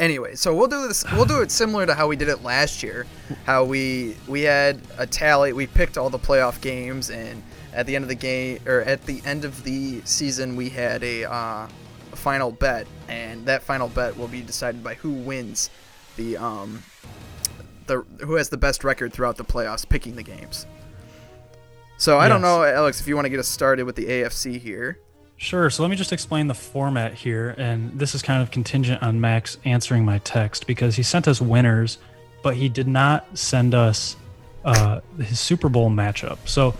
[0.00, 1.04] Anyway, so we'll do this.
[1.12, 3.06] We'll do it similar to how we did it last year.
[3.44, 5.52] How we we had a tally.
[5.52, 7.42] We picked all the playoff games, and
[7.74, 11.04] at the end of the game or at the end of the season, we had
[11.04, 11.68] a, uh,
[12.12, 15.68] a final bet, and that final bet will be decided by who wins
[16.16, 16.82] the um
[17.86, 20.66] the who has the best record throughout the playoffs, picking the games.
[21.98, 22.30] So I yes.
[22.30, 24.98] don't know, Alex, if you want to get us started with the AFC here.
[25.40, 25.70] Sure.
[25.70, 27.54] So let me just explain the format here.
[27.56, 31.40] And this is kind of contingent on Max answering my text because he sent us
[31.40, 31.96] winners,
[32.42, 34.16] but he did not send us
[34.66, 36.36] uh, his Super Bowl matchup.
[36.44, 36.74] So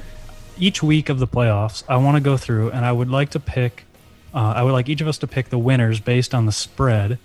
[0.59, 3.41] each week of the playoffs, I want to go through and I would like to
[3.41, 3.87] pick,
[4.35, 7.19] uh, I would like each of us to pick the winners based on the spread.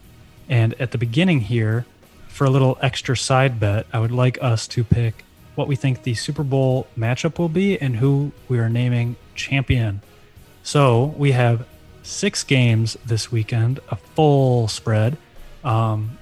[0.47, 1.85] And at the beginning here,
[2.29, 5.25] for a little extra side bet, I would like us to pick
[5.55, 10.01] what we think the Super Bowl matchup will be and who we are naming champion
[10.65, 11.67] so we have
[12.01, 15.15] six games this weekend, a full spread.
[15.63, 16.17] Um,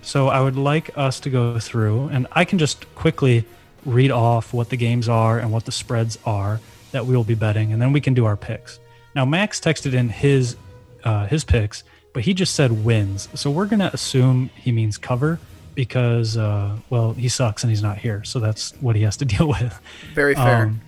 [0.00, 3.44] so I would like us to go through, and I can just quickly
[3.84, 6.60] read off what the games are and what the spreads are
[6.92, 8.78] that we will be betting, and then we can do our picks.
[9.16, 10.54] Now Max texted in his
[11.02, 13.28] uh, his picks, but he just said wins.
[13.34, 15.40] So we're gonna assume he means cover
[15.74, 19.24] because uh, well he sucks and he's not here, so that's what he has to
[19.34, 19.80] deal with.
[20.14, 20.66] Very fair.
[20.66, 20.80] Um,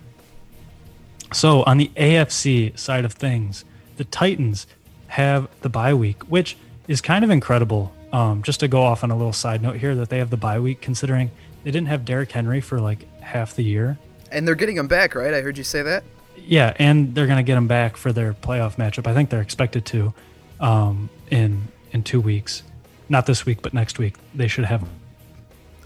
[1.33, 3.65] so on the AFC side of things,
[3.97, 4.67] the Titans
[5.07, 6.57] have the bye week, which
[6.87, 7.93] is kind of incredible.
[8.13, 10.37] Um, just to go off on a little side note here, that they have the
[10.37, 11.29] bye week, considering
[11.63, 13.97] they didn't have Derrick Henry for like half the year.
[14.31, 15.33] And they're getting him back, right?
[15.33, 16.03] I heard you say that.
[16.37, 19.07] Yeah, and they're going to get him back for their playoff matchup.
[19.07, 20.13] I think they're expected to
[20.61, 22.63] um, in in two weeks,
[23.09, 24.15] not this week, but next week.
[24.33, 24.89] They should have, him.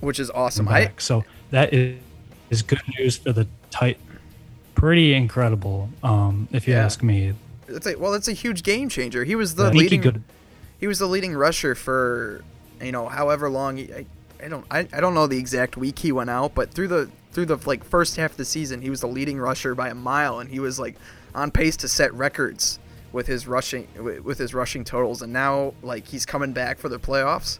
[0.01, 0.67] which is awesome.
[0.67, 1.99] I, so that is
[2.51, 3.97] is good news for the tight
[4.82, 6.84] pretty incredible, um, if you yeah.
[6.84, 7.36] ask me.
[7.67, 9.23] It's a, well, it's a huge game changer.
[9.23, 10.01] He was the yeah, leading.
[10.01, 10.11] He,
[10.79, 12.43] he, was the leading rusher for
[12.82, 13.77] you know however long.
[13.77, 14.05] He, I,
[14.43, 17.11] I don't I, I don't know the exact week he went out, but through the
[17.32, 19.93] through the like first half of the season, he was the leading rusher by a
[19.93, 20.95] mile, and he was like
[21.36, 22.79] on pace to set records
[23.11, 23.88] with his rushing
[24.23, 25.21] with his rushing totals.
[25.21, 27.59] And now like he's coming back for the playoffs.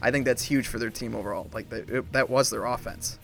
[0.00, 1.50] I think that's huge for their team overall.
[1.52, 3.18] Like it, that was their offense.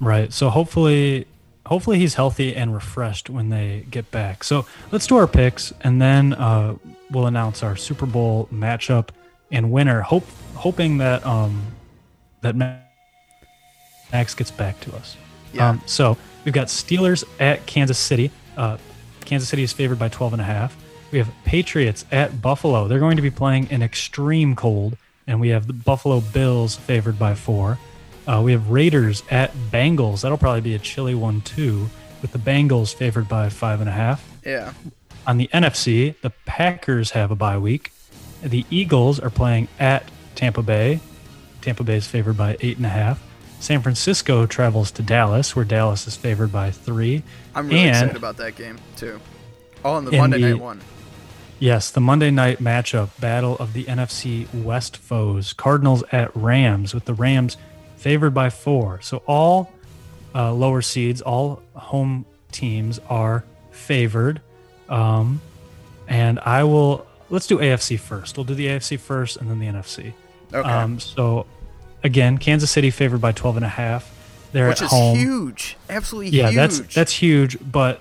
[0.00, 0.32] Right.
[0.32, 1.26] So hopefully
[1.70, 4.44] hopefully he's healthy and refreshed when they get back.
[4.44, 6.74] So let's do our picks, and then uh,
[7.10, 9.08] we'll announce our Super Bowl matchup
[9.50, 10.02] and winner.
[10.02, 11.62] Hope hoping that um,
[12.42, 12.56] that
[14.12, 15.16] Max gets back to us.
[15.52, 15.70] Yeah.
[15.70, 18.30] Um, so we've got Steelers at Kansas City.
[18.56, 18.76] Uh,
[19.24, 20.76] Kansas City is favored by 12 and a half.
[21.12, 22.88] We have Patriots at Buffalo.
[22.88, 24.96] They're going to be playing in extreme cold,
[25.26, 27.78] and we have the Buffalo Bills favored by four.
[28.26, 30.22] Uh, we have Raiders at Bengals.
[30.22, 31.88] That'll probably be a chilly one too,
[32.22, 34.28] with the Bengals favored by five and a half.
[34.44, 34.72] Yeah.
[35.26, 37.92] On the NFC, the Packers have a bye week.
[38.42, 41.00] The Eagles are playing at Tampa Bay.
[41.60, 43.22] Tampa Bay is favored by eight and a half.
[43.60, 47.22] San Francisco travels to Dallas, where Dallas is favored by three.
[47.54, 49.20] I'm really and, excited about that game too.
[49.84, 50.80] All on the Monday the- night one.
[51.58, 55.52] Yes, the Monday night matchup, battle of the NFC West foes.
[55.52, 57.58] Cardinals at Rams, with the Rams
[58.00, 59.00] favored by four.
[59.02, 59.70] So all
[60.34, 64.40] uh, lower seeds, all home teams are favored.
[64.88, 65.40] Um,
[66.08, 68.36] and I will let's do AFC first.
[68.36, 70.12] We'll do the AFC first, and then the NFC.
[70.52, 70.68] Okay.
[70.68, 71.46] Um, so
[72.02, 74.10] again, Kansas City favored by 12 and a half.
[74.52, 75.16] They're Which at is home.
[75.16, 75.76] huge.
[75.88, 76.56] Absolutely Yeah, huge.
[76.56, 78.00] that's that's huge, but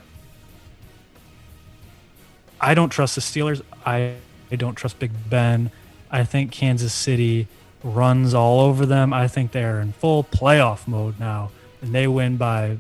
[2.60, 3.62] I don't trust the Steelers.
[3.86, 4.16] I,
[4.52, 5.72] I don't trust Big Ben.
[6.12, 7.48] I think Kansas City
[7.84, 9.14] runs all over them.
[9.14, 11.52] I think they're in full playoff mode now,
[11.82, 12.78] and they win by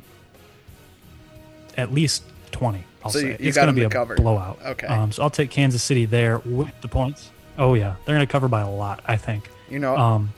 [1.77, 2.83] at least 20.
[3.03, 4.15] I'll So say you- you it's going to be a cover.
[4.15, 4.59] blowout.
[4.65, 4.87] Okay.
[4.87, 7.31] Um, so I'll take Kansas City there with the points.
[7.57, 9.01] Oh yeah, they're going to cover by a lot.
[9.05, 9.49] I think.
[9.69, 10.33] You know- Um,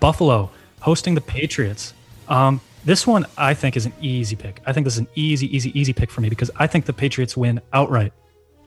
[0.00, 0.50] Buffalo
[0.80, 1.92] hosting the Patriots.
[2.28, 4.60] Um, this one I think is an easy pick.
[4.64, 6.92] I think this is an easy, easy, easy pick for me because I think the
[6.92, 8.12] Patriots win outright.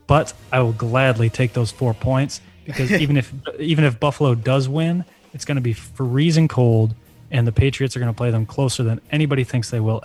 [0.06, 4.68] But I will gladly take those four points because even if even if Buffalo does
[4.68, 6.94] win, it's going to be freezing cold,
[7.30, 10.02] and the Patriots are going to play them closer than anybody thinks they will.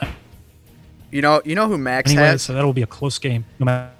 [1.12, 2.42] You know, you know who Max Anyway, has?
[2.42, 3.92] so that'll be a close game, no matter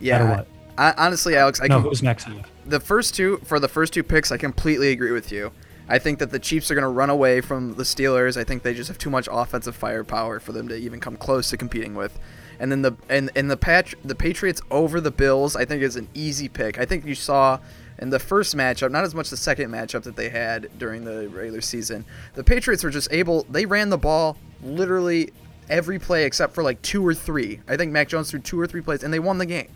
[0.00, 0.36] yeah.
[0.36, 0.46] what.
[0.76, 2.48] I, honestly, Alex, I no, can, who's Max have?
[2.66, 5.52] the first two for the first two picks, I completely agree with you.
[5.88, 8.38] I think that the Chiefs are going to run away from the Steelers.
[8.38, 11.50] I think they just have too much offensive firepower for them to even come close
[11.50, 12.18] to competing with.
[12.58, 15.96] And then the and, and the patch the Patriots over the Bills, I think is
[15.96, 16.78] an easy pick.
[16.78, 17.58] I think you saw
[17.98, 21.28] in the first matchup, not as much the second matchup that they had during the
[21.28, 22.04] regular season.
[22.34, 25.32] The Patriots were just able they ran the ball literally
[25.68, 27.60] every play except for like two or three.
[27.68, 29.68] I think Mac Jones threw two or three plays and they won the game.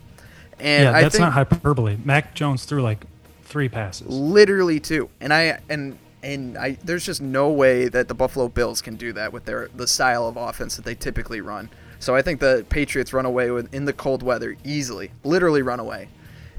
[0.59, 1.97] And yeah, that's think, not hyperbole.
[2.05, 3.05] Mac Jones threw like
[3.49, 4.07] three passes.
[4.07, 8.83] literally two and i and and i there's just no way that the buffalo bills
[8.83, 12.21] can do that with their the style of offense that they typically run so i
[12.21, 16.09] think the patriots run away with in the cold weather easily literally run away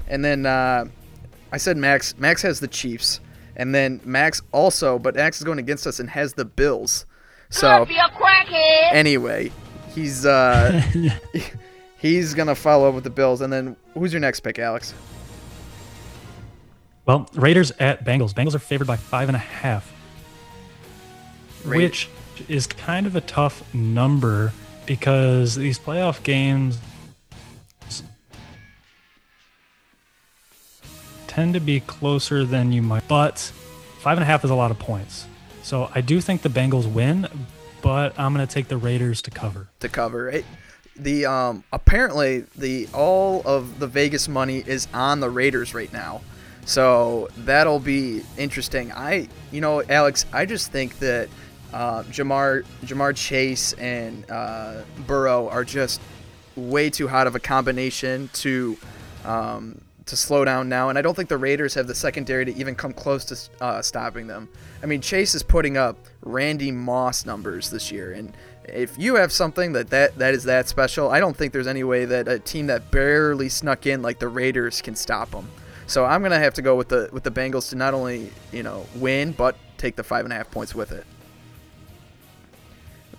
[0.08, 0.84] and then uh,
[1.52, 3.20] i said max max has the chiefs
[3.56, 7.06] and then max also but max is going against us and has the bills
[7.50, 8.92] so Be a crackhead.
[8.92, 9.50] anyway
[9.94, 10.82] he's uh
[11.98, 14.94] he's gonna follow up with the bills and then who's your next pick alex
[17.06, 18.32] Well, Raiders at Bengals.
[18.34, 19.90] Bengals are favored by five and a half,
[21.64, 22.08] Ra- which
[22.48, 24.52] is kind of a tough number
[24.86, 26.78] because these playoff games
[31.30, 33.06] tend to be closer than you might.
[33.06, 33.38] But
[34.00, 35.26] five and a half is a lot of points.
[35.62, 37.28] So I do think the Bengals win,
[37.82, 39.68] but I'm going to take the Raiders to cover.
[39.78, 40.44] to cover it.
[40.96, 46.20] The um apparently the all of the Vegas money is on the Raiders right now.
[46.66, 48.90] So that'll be interesting.
[48.92, 51.28] I you know, Alex, I just think that
[51.72, 56.00] uh, Ja'Marr Ja'Marr Chase and uh, Burrow are just
[56.56, 58.76] way too hot of a combination to
[59.24, 62.54] um, to slow down now, and I don't think the Raiders have the secondary to
[62.54, 64.48] even come close to uh, stopping them.
[64.82, 68.32] I mean, Chase is putting up Randy Moss numbers this year, and
[68.64, 71.84] if you have something that, that that is that special, I don't think there's any
[71.84, 75.48] way that a team that barely snuck in like the Raiders can stop them.
[75.86, 78.62] So I'm gonna have to go with the with the Bengals to not only you
[78.62, 81.04] know win but take the five and a half points with it.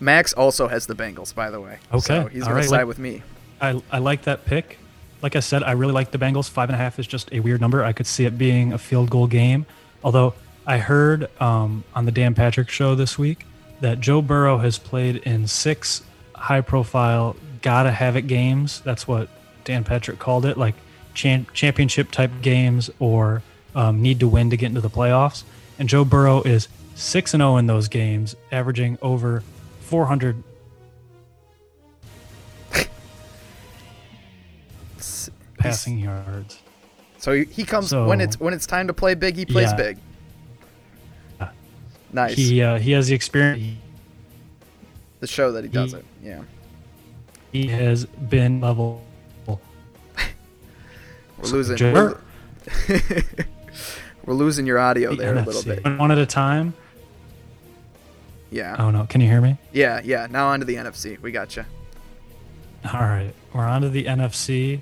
[0.00, 1.78] Max also has the Bengals, by the way.
[1.92, 3.22] Okay, so he's all gonna right, side with me.
[3.60, 4.78] I, I like that pick.
[5.22, 6.50] Like I said, I really like the Bengals.
[6.50, 7.84] Five and a half is just a weird number.
[7.84, 9.66] I could see it being a field goal game.
[10.02, 10.34] Although
[10.66, 13.46] I heard um, on the Dan Patrick show this week
[13.80, 16.02] that Joe Burrow has played in six
[16.34, 18.80] high profile, gotta have it games.
[18.80, 19.28] That's what
[19.64, 20.74] Dan Patrick called it, like
[21.14, 23.42] championship type games or
[23.74, 25.44] um, need to win to get into the playoffs.
[25.78, 29.42] And Joe Burrow is 6 and 0 in those games, averaging over
[29.80, 30.42] 400
[35.62, 36.60] passing yards.
[37.18, 39.36] So he, he comes So- when it's when it's time to play big.
[39.36, 39.76] He plays Yeah.
[39.76, 39.98] big.
[42.14, 42.36] Nice.
[42.36, 43.78] He uh, he has the experience.
[45.20, 46.04] the show that he does he- it.
[46.22, 46.42] Yeah.
[47.52, 49.02] He has been level.
[49.46, 49.58] We're
[51.48, 51.92] losing.
[51.92, 52.18] We're,
[54.24, 55.84] we're losing your audio there a little bit.
[55.98, 56.74] One at a time.
[58.50, 58.76] Yeah.
[58.78, 59.06] Oh no!
[59.06, 59.56] Can you hear me?
[59.72, 60.00] Yeah.
[60.04, 60.26] Yeah.
[60.30, 61.18] Now onto the NFC.
[61.20, 61.64] We got you.
[62.92, 64.80] All right, we're on to the NFC,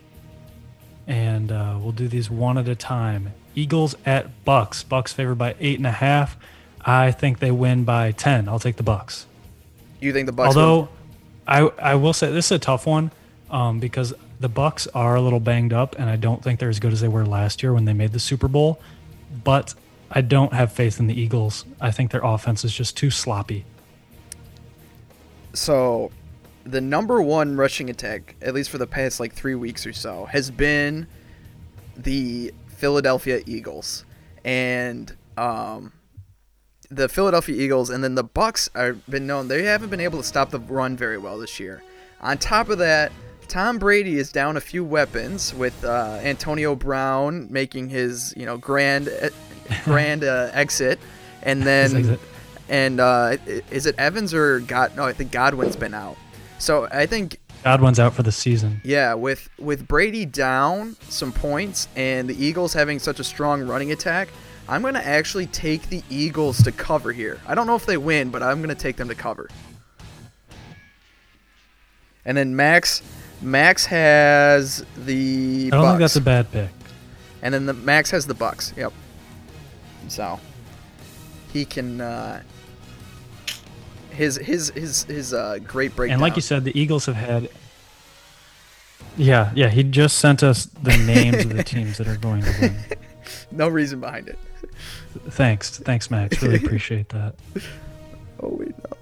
[1.11, 3.32] and uh, we'll do these one at a time.
[3.56, 4.84] Eagles at Bucks.
[4.84, 6.36] Bucks favored by eight and a half.
[6.82, 8.48] I think they win by ten.
[8.48, 9.26] I'll take the Bucks.
[9.98, 10.56] You think the Bucks?
[10.56, 10.88] Although,
[11.48, 13.11] I I will say this is a tough one
[13.50, 16.78] um, because the Bucks are a little banged up, and I don't think they're as
[16.78, 18.80] good as they were last year when they made the Super Bowl.
[19.42, 19.74] But
[20.12, 21.64] I don't have faith in the Eagles.
[21.80, 23.64] I think their offense is just too sloppy.
[25.54, 26.12] So,
[26.64, 30.26] the number one rushing attack, at least for the past like three weeks or so,
[30.26, 31.06] has been
[31.96, 34.04] the Philadelphia Eagles,
[34.44, 35.92] and um,
[36.90, 40.24] the Philadelphia Eagles, and then the Bucks have been known they haven't been able to
[40.24, 41.82] stop the run very well this year.
[42.20, 43.12] On top of that,
[43.48, 48.56] Tom Brady is down a few weapons with uh, Antonio Brown making his you know
[48.56, 49.08] grand
[49.84, 50.98] grand uh, exit,
[51.42, 52.18] and then
[52.68, 53.36] and uh,
[53.70, 54.96] is it Evans or God?
[54.96, 56.16] No, I think Godwin's been out.
[56.61, 58.80] So I think Godwin's out for the season.
[58.84, 63.92] yeah, with with Brady down some points and the Eagles having such a strong running
[63.92, 64.28] attack,
[64.68, 67.40] I'm gonna actually take the Eagles to cover here.
[67.46, 69.48] I don't know if they win, but I'm gonna take them to cover.
[72.26, 73.02] And then Max,
[73.40, 75.70] Max has the.
[75.72, 76.68] I don't think that's a bad pick.
[77.40, 78.76] And then the Max has the Bucs.
[78.76, 78.92] Yep.
[80.08, 80.38] So
[81.54, 82.42] he can uh,
[84.11, 86.14] his his his his uh, great breakdown.
[86.14, 87.48] And like you said, the Eagles have had.
[89.16, 89.68] Yeah, yeah.
[89.68, 92.76] He just sent us the names of the teams that are going to win.
[93.50, 94.38] no reason behind it.
[95.30, 96.42] Thanks, thanks, Max.
[96.42, 97.34] Really appreciate that.
[98.40, 98.96] Oh wait, no.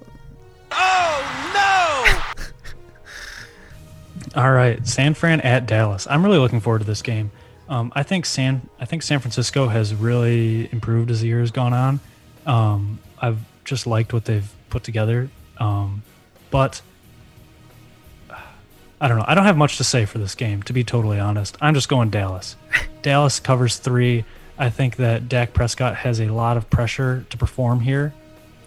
[0.72, 2.24] Oh
[4.34, 4.42] no!
[4.42, 6.06] All right, San Fran at Dallas.
[6.08, 7.30] I'm really looking forward to this game.
[7.68, 11.50] Um, I think San I think San Francisco has really improved as the year has
[11.50, 12.00] gone on.
[12.46, 13.38] Um, I've
[13.68, 16.02] just liked what they've put together, um,
[16.50, 16.82] but
[19.00, 19.24] I don't know.
[19.28, 21.56] I don't have much to say for this game, to be totally honest.
[21.60, 22.56] I'm just going Dallas.
[23.02, 24.24] Dallas covers three.
[24.58, 28.12] I think that Dak Prescott has a lot of pressure to perform here,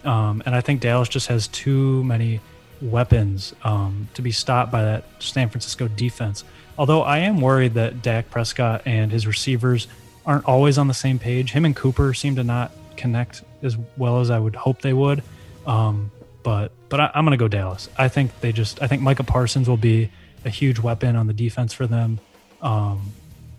[0.04, 2.40] um, and I think Dallas just has too many
[2.80, 6.44] weapons um, to be stopped by that San Francisco defense.
[6.78, 9.86] Although I am worried that Dak Prescott and his receivers
[10.24, 11.52] aren't always on the same page.
[11.52, 15.22] Him and Cooper seem to not connect as well as I would hope they would.
[15.66, 16.10] Um,
[16.42, 17.88] but but I, I'm going to go Dallas.
[17.96, 20.10] I think they just I think Micah Parsons will be
[20.44, 22.18] a huge weapon on the defense for them.
[22.60, 23.12] Um,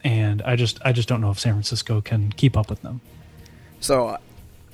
[0.04, 3.01] and I just I just don't know if San Francisco can keep up with them.
[3.80, 4.18] So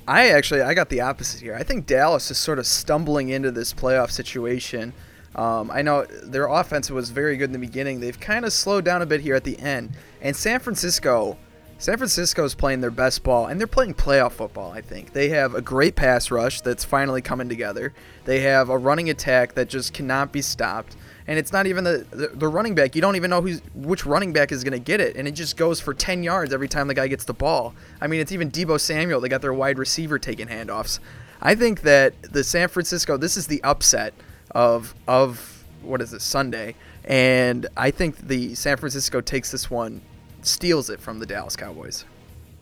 [0.06, 1.54] I actually I got the opposite here.
[1.54, 4.92] I think Dallas is sort of stumbling into this playoff situation.
[5.36, 8.00] Um, I know their offense was very good in the beginning.
[8.00, 9.92] They've kind of slowed down a bit here at the end.
[10.20, 11.38] And San Francisco,
[11.80, 14.70] San Francisco is playing their best ball, and they're playing playoff football.
[14.70, 17.94] I think they have a great pass rush that's finally coming together.
[18.26, 20.94] They have a running attack that just cannot be stopped.
[21.26, 22.94] And it's not even the, the, the running back.
[22.94, 25.32] You don't even know who's which running back is going to get it, and it
[25.32, 27.74] just goes for 10 yards every time the guy gets the ball.
[27.98, 29.22] I mean, it's even Deebo Samuel.
[29.22, 30.98] They got their wide receiver taking handoffs.
[31.40, 33.16] I think that the San Francisco.
[33.16, 34.12] This is the upset
[34.50, 36.74] of of what is it Sunday,
[37.06, 40.02] and I think the San Francisco takes this one,
[40.46, 42.04] steals it from the Dallas Cowboys.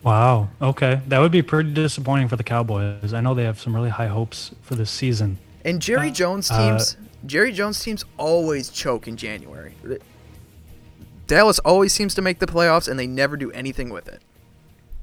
[0.03, 0.49] Wow.
[0.61, 3.13] Okay, that would be pretty disappointing for the Cowboys.
[3.13, 5.37] I know they have some really high hopes for this season.
[5.65, 9.73] And Jerry Jones Uh, teams, Jerry Jones teams always choke in January.
[11.27, 14.21] Dallas always seems to make the playoffs, and they never do anything with it.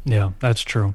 [0.04, 0.94] Yeah, that's true.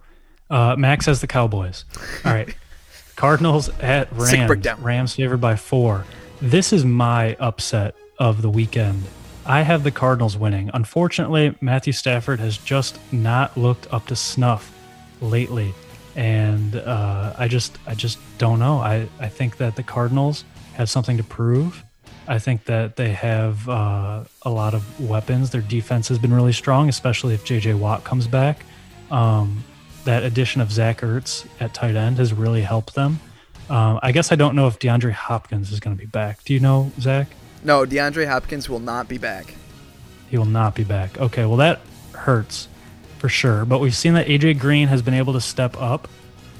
[0.49, 1.85] Uh, Max has the Cowboys.
[2.25, 2.53] All right.
[3.15, 4.65] Cardinals at Rams.
[4.79, 6.05] Rams favored by four.
[6.41, 9.03] This is my upset of the weekend.
[9.45, 10.69] I have the Cardinals winning.
[10.73, 14.71] Unfortunately, Matthew Stafford has just not looked up to snuff
[15.19, 15.73] lately,
[16.15, 18.77] and uh, I just I just don't know.
[18.77, 21.83] I I think that the Cardinals have something to prove.
[22.27, 25.49] I think that they have uh, a lot of weapons.
[25.49, 27.73] Their defense has been really strong, especially if J.J.
[27.73, 28.63] Watt comes back.
[29.09, 29.63] Um,
[30.05, 33.19] that addition of Zach Ertz at tight end has really helped them.
[33.69, 36.43] Um, I guess I don't know if DeAndre Hopkins is going to be back.
[36.43, 37.27] Do you know, Zach?
[37.63, 39.53] No, DeAndre Hopkins will not be back.
[40.29, 41.19] He will not be back.
[41.19, 41.81] Okay, well, that
[42.13, 42.67] hurts
[43.19, 43.65] for sure.
[43.65, 46.07] But we've seen that AJ Green has been able to step up.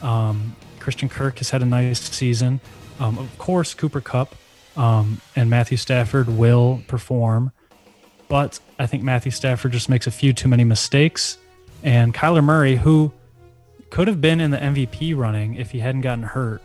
[0.01, 2.59] Um, Christian Kirk has had a nice season.
[2.99, 4.35] Um, of course, Cooper Kupp
[4.75, 7.51] um, and Matthew Stafford will perform.
[8.27, 11.37] But I think Matthew Stafford just makes a few too many mistakes.
[11.83, 13.11] And Kyler Murray, who
[13.89, 16.61] could have been in the MVP running if he hadn't gotten hurt,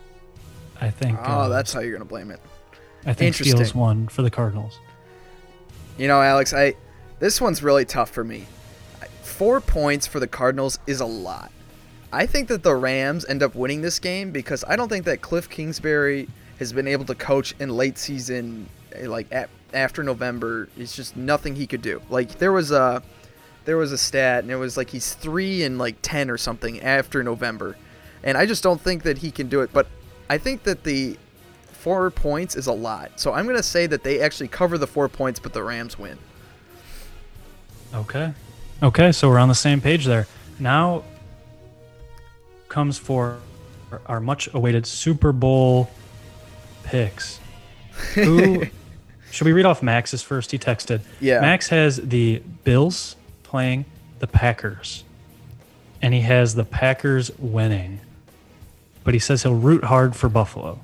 [0.80, 1.18] I think.
[1.20, 2.40] Oh, uh, that's how you're gonna blame it.
[3.06, 4.78] I think steals one for the Cardinals.
[5.96, 6.74] You know, Alex, I
[7.18, 8.46] this one's really tough for me.
[9.22, 11.50] Four points for the Cardinals is a lot.
[12.12, 15.20] I think that the Rams end up winning this game because I don't think that
[15.20, 16.28] Cliff Kingsbury
[16.58, 21.16] has been able to coach in late season, eh, like at after November It's just
[21.16, 22.00] nothing he could do.
[22.08, 23.02] Like there was a
[23.64, 26.80] there was a stat and it was like he's 3 and like 10 or something
[26.80, 27.76] after November.
[28.22, 29.86] And I just don't think that he can do it, but
[30.30, 31.18] I think that the
[31.86, 33.12] 4 points is a lot.
[33.14, 35.96] So I'm going to say that they actually cover the 4 points but the Rams
[35.96, 36.18] win.
[37.94, 38.34] Okay.
[38.82, 40.26] Okay, so we're on the same page there.
[40.58, 41.04] Now
[42.68, 43.38] comes for
[44.06, 45.88] our much awaited Super Bowl
[46.82, 47.38] picks.
[48.14, 48.64] Who
[49.30, 50.50] should we read off Max's first?
[50.50, 51.02] He texted.
[51.20, 51.38] Yeah.
[51.38, 53.14] Max has the Bills
[53.44, 53.84] playing
[54.18, 55.04] the Packers.
[56.02, 58.00] And he has the Packers winning.
[59.04, 60.80] But he says he'll root hard for Buffalo.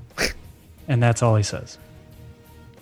[0.88, 1.78] And that's all he says.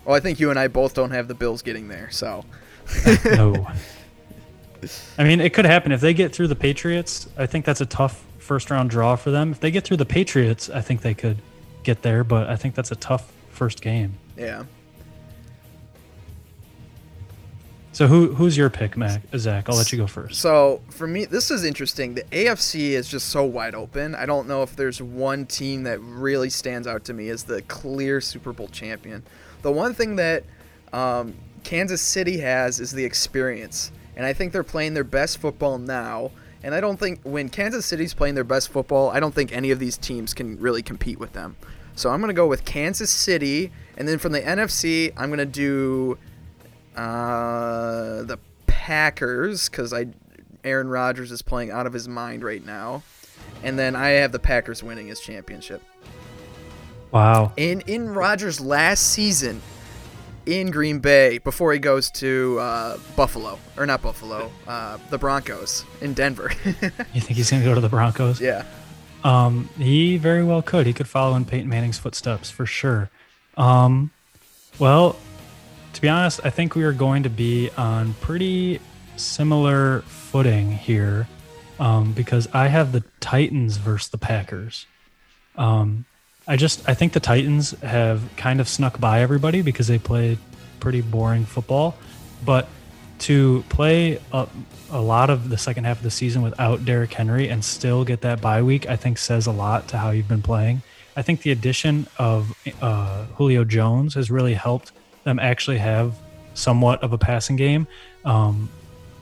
[0.04, 2.44] Well, I think you and I both don't have the Bills getting there, so
[3.24, 3.66] no.
[5.18, 7.28] I mean, it could happen if they get through the Patriots.
[7.36, 9.52] I think that's a tough first round draw for them.
[9.52, 11.36] If they get through the Patriots, I think they could
[11.82, 14.14] get there, but I think that's a tough first game.
[14.36, 14.64] Yeah.
[17.92, 19.22] So who who's your pick, Mac?
[19.36, 19.68] Zach?
[19.68, 20.40] I'll let you go first.
[20.40, 22.14] So for me, this is interesting.
[22.14, 24.14] The AFC is just so wide open.
[24.14, 27.62] I don't know if there's one team that really stands out to me as the
[27.62, 29.24] clear Super Bowl champion.
[29.62, 30.44] The one thing that
[30.92, 31.34] um,
[31.64, 36.30] Kansas City has is the experience, and I think they're playing their best football now.
[36.62, 39.70] And I don't think when Kansas City's playing their best football, I don't think any
[39.70, 41.56] of these teams can really compete with them.
[41.96, 46.18] So I'm gonna go with Kansas City, and then from the NFC, I'm gonna do
[47.00, 50.08] uh, the Packers because I
[50.64, 53.02] Aaron Rodgers is playing out of his mind right now,
[53.62, 55.82] and then I have the Packers winning his championship.
[57.10, 57.52] Wow.
[57.56, 59.62] In in Rodgers' last season
[60.44, 65.84] in Green Bay before he goes to uh, Buffalo or not Buffalo, uh, the Broncos
[66.02, 66.52] in Denver.
[66.64, 68.40] you think he's gonna go to the Broncos?
[68.40, 68.64] Yeah.
[69.24, 70.86] Um, he very well could.
[70.86, 73.10] He could follow in Peyton Manning's footsteps for sure.
[73.56, 74.10] Um,
[74.78, 75.16] well,
[75.92, 78.80] to be honest, I think we are going to be on pretty
[79.16, 81.28] similar footing here
[81.78, 84.86] um, because I have the Titans versus the Packers.
[85.56, 86.04] Um,
[86.46, 90.38] I just I think the Titans have kind of snuck by everybody because they played
[90.78, 91.96] pretty boring football,
[92.44, 92.68] but
[93.20, 94.48] to play a,
[94.90, 98.22] a lot of the second half of the season without Derrick Henry and still get
[98.22, 100.82] that bye week, I think says a lot to how you've been playing.
[101.16, 104.92] I think the addition of uh, Julio Jones has really helped
[105.24, 106.14] them actually have
[106.54, 107.86] somewhat of a passing game.
[108.24, 108.68] Um,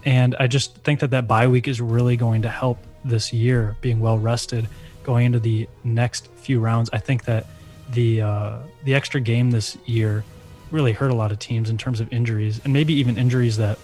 [0.04, 3.76] and I just think that that bye week is really going to help this year
[3.80, 4.68] being well rested
[5.02, 6.90] going into the next few rounds.
[6.92, 7.46] I think that
[7.90, 10.24] the uh, the extra game this year
[10.70, 13.78] really hurt a lot of teams in terms of injuries and maybe even injuries that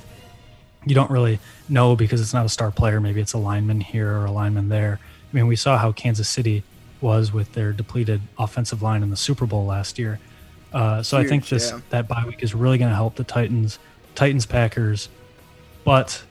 [0.85, 1.39] you don't really
[1.69, 3.01] know because it's not a star player.
[3.01, 5.01] Maybe it's a lineman here or a lineman there.
[5.03, 6.63] I mean, we saw how Kansas City
[7.01, 10.21] was with their depleted offensive line in the Super Bowl last year.
[10.75, 11.81] Uh, so Huge, I think this yeah.
[11.91, 13.79] that bye week is really going to help the Titans,
[14.15, 15.09] Titans Packers.
[15.85, 16.25] But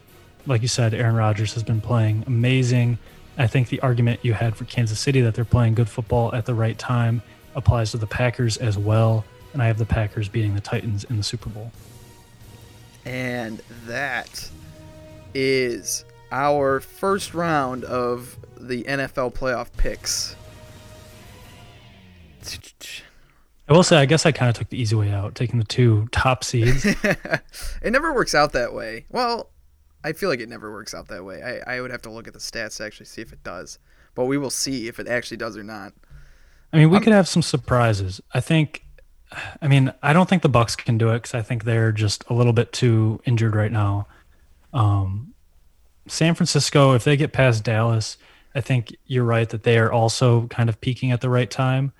[0.46, 2.98] like you said, Aaron Rodgers has been playing amazing.
[3.38, 6.46] I think the argument you had for Kansas City that they're playing good football at
[6.46, 7.22] the right time
[7.56, 9.26] applies to the Packers as well.
[9.54, 11.72] And I have the Packers beating the Titans in the Super Bowl.
[13.06, 14.50] And that
[15.34, 20.36] is our first round of the NFL playoff picks.
[23.74, 25.66] I will say, I guess I kind of took the easy way out, taking the
[25.66, 26.86] two top seeds.
[26.86, 29.06] it never works out that way.
[29.10, 29.50] Well,
[30.04, 31.42] I feel like it never works out that way.
[31.42, 33.80] I, I would have to look at the stats to actually see if it does.
[34.14, 35.94] But we will see if it actually does or not.
[36.72, 38.22] I mean, we could have some surprises.
[38.34, 38.84] I think.
[39.60, 42.24] I mean, I don't think the Bucs can do it because I think they're just
[42.30, 44.06] a little bit too injured right now.
[44.72, 45.34] Um,
[46.08, 48.18] San Francisco, if they get past Dallas,
[48.54, 51.92] I think you're right that they are also kind of peaking at the right time.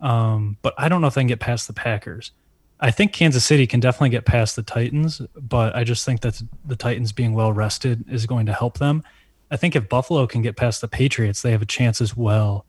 [0.00, 2.32] Um, but I don't know if they can get past the Packers.
[2.80, 6.42] I think Kansas City can definitely get past the Titans, but I just think that
[6.64, 9.02] the Titans being well rested is going to help them.
[9.50, 12.64] I think if Buffalo can get past the Patriots, they have a chance as well.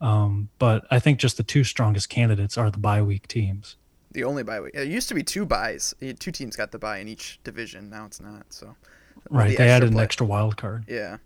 [0.00, 3.76] Um, but I think just the two strongest candidates are the bye week teams.
[4.10, 4.74] The only bye week.
[4.74, 5.94] It used to be two buys.
[6.18, 7.88] Two teams got the bye in each division.
[7.88, 8.52] Now it's not.
[8.52, 8.76] So
[9.30, 10.00] right, the they added play.
[10.00, 10.84] an extra wild card.
[10.88, 11.18] Yeah.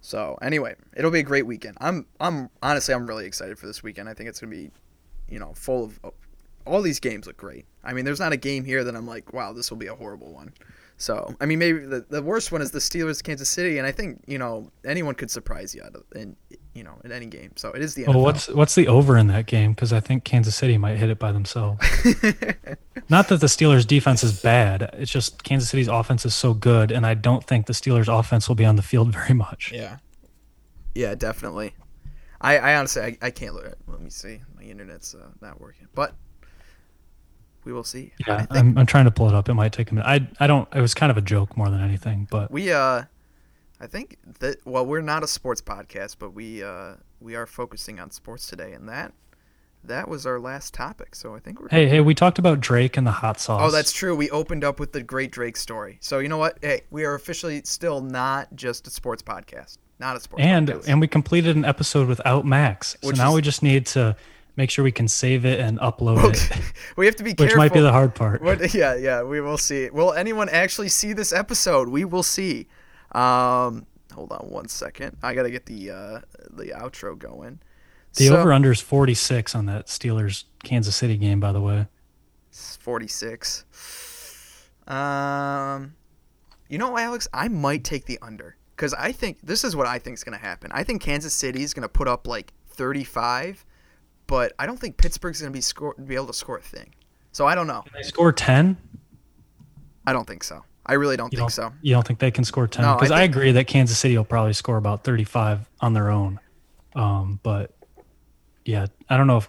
[0.00, 1.76] So anyway, it'll be a great weekend.
[1.80, 4.08] I'm I'm honestly I'm really excited for this weekend.
[4.08, 4.70] I think it's gonna be,
[5.28, 6.00] you know, full of
[6.66, 7.66] all these games look great.
[7.84, 9.94] I mean, there's not a game here that I'm like, wow, this will be a
[9.94, 10.52] horrible one.
[10.98, 13.92] So, I mean, maybe the, the worst one is the Steelers Kansas City, and I
[13.92, 16.36] think you know anyone could surprise you out of, in
[16.74, 17.52] you know in any game.
[17.56, 18.04] So it is the.
[18.04, 18.08] NFL.
[18.08, 19.72] Well, what's what's the over in that game?
[19.72, 21.80] Because I think Kansas City might hit it by themselves.
[23.10, 24.88] Not that the Steelers' defense is bad.
[24.94, 28.48] It's just Kansas City's offense is so good, and I don't think the Steelers' offense
[28.48, 29.72] will be on the field very much.
[29.74, 29.98] Yeah.
[30.94, 31.74] Yeah, definitely.
[32.40, 33.76] I, I honestly I, I can't look at.
[33.86, 34.40] Let me see.
[34.56, 36.14] My internet's uh, not working, but
[37.64, 38.12] we will see.
[38.26, 39.48] Yeah, I'm, I'm trying to pull it up.
[39.48, 40.06] It might take a minute.
[40.06, 40.68] I I don't.
[40.74, 43.02] It was kind of a joke more than anything, but we uh,
[43.80, 48.00] I think that well, we're not a sports podcast, but we uh, we are focusing
[48.00, 49.12] on sports today, and that
[49.84, 51.14] that was our last topic.
[51.14, 51.68] So I think we're.
[51.68, 53.60] hey, hey, we talked about Drake and the hot sauce.
[53.64, 54.16] Oh, that's true.
[54.16, 55.98] We opened up with the great Drake story.
[56.00, 56.58] So you know what?
[56.62, 59.78] Hey, we are officially still not just a sports podcast.
[59.98, 60.88] Not a sports and podcast.
[60.88, 62.96] and we completed an episode without Max.
[63.00, 64.16] So Which now is- we just need to
[64.56, 66.72] make sure we can save it and upload it.
[66.96, 67.58] we have to be Which careful.
[67.58, 68.42] might be the hard part.
[68.42, 69.88] What, yeah, yeah, we will see.
[69.90, 71.88] Will anyone actually see this episode?
[71.88, 72.66] We will see.
[73.12, 75.16] Um, hold on one second.
[75.22, 76.20] I gotta get the uh,
[76.50, 77.60] the outro going.
[78.14, 81.86] The So- over under is 46 on that Steelers Kansas City game, by the way.
[82.50, 83.64] 46.
[84.86, 85.94] Um,
[86.68, 89.98] you know, Alex, I might take the under because I think this is what I
[89.98, 90.70] think is going to happen.
[90.72, 93.64] I think Kansas City is going to put up like 35,
[94.26, 96.94] but I don't think Pittsburgh's going to be score be able to score a thing.
[97.32, 97.84] So I don't know.
[97.94, 98.76] They score 10.
[100.06, 100.62] I don't think so.
[100.84, 101.72] I really don't You think don't, so.
[101.82, 102.84] You don't think they can score 10?
[102.84, 106.10] No, I Because I, agree that Kansas City will probably score about 35 on their
[106.10, 106.38] own.
[106.94, 107.74] Um, but
[108.64, 109.48] yeah, I don't know if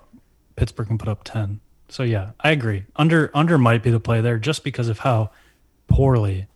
[0.56, 1.60] Pittsburgh can put up 10.
[1.90, 2.86] So yeah, I agree.
[2.95, 5.30] Under under might be the play there just because of how
[5.88, 6.48] poorly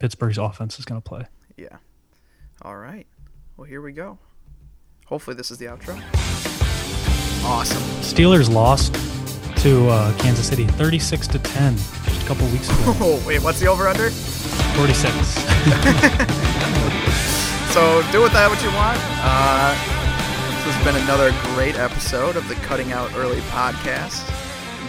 [0.00, 1.26] Pittsburgh's offense is going to play.
[1.56, 1.76] Yeah.
[2.62, 3.06] All right.
[3.56, 4.18] Well, here we go.
[5.06, 5.94] Hopefully, this is the outro.
[7.44, 7.82] Awesome.
[8.02, 8.94] Steelers lost
[9.62, 12.94] to uh, Kansas City 36 to 10 just a couple weeks ago.
[13.00, 14.10] Oh, wait, what's the over under?
[14.10, 15.12] 46.
[17.76, 18.96] So do with that what you want.
[19.20, 19.76] Uh,
[20.64, 24.24] this has been another great episode of the Cutting Out Early podcast,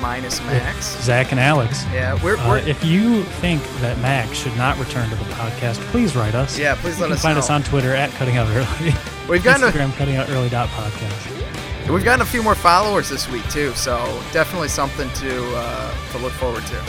[0.02, 0.98] minus Max.
[1.04, 1.84] Zach and Alex.
[1.94, 5.76] Yeah, we're, Uh, we're if you think that Max should not return to the podcast,
[5.92, 6.58] please write us.
[6.58, 7.40] Yeah, please you let us find know.
[7.40, 8.94] us on Twitter at Cutting Out Early.
[9.30, 11.90] We've a- Instagram Cutting Out Early dot podcast.
[11.92, 13.98] we've gotten a few more followers this week too, so
[14.34, 16.84] definitely something to uh, to look forward to.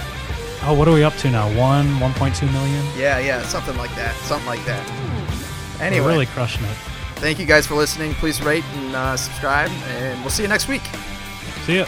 [0.64, 1.46] Oh, what are we up to now?
[1.56, 2.84] One, 1.2 million.
[2.96, 4.14] Yeah, yeah, something like that.
[4.16, 4.84] Something like that.
[5.80, 6.76] Anyway, We're really crushing it.
[7.22, 8.12] thank you guys for listening.
[8.14, 10.82] Please rate and uh, subscribe, and we'll see you next week.
[11.64, 11.86] See ya.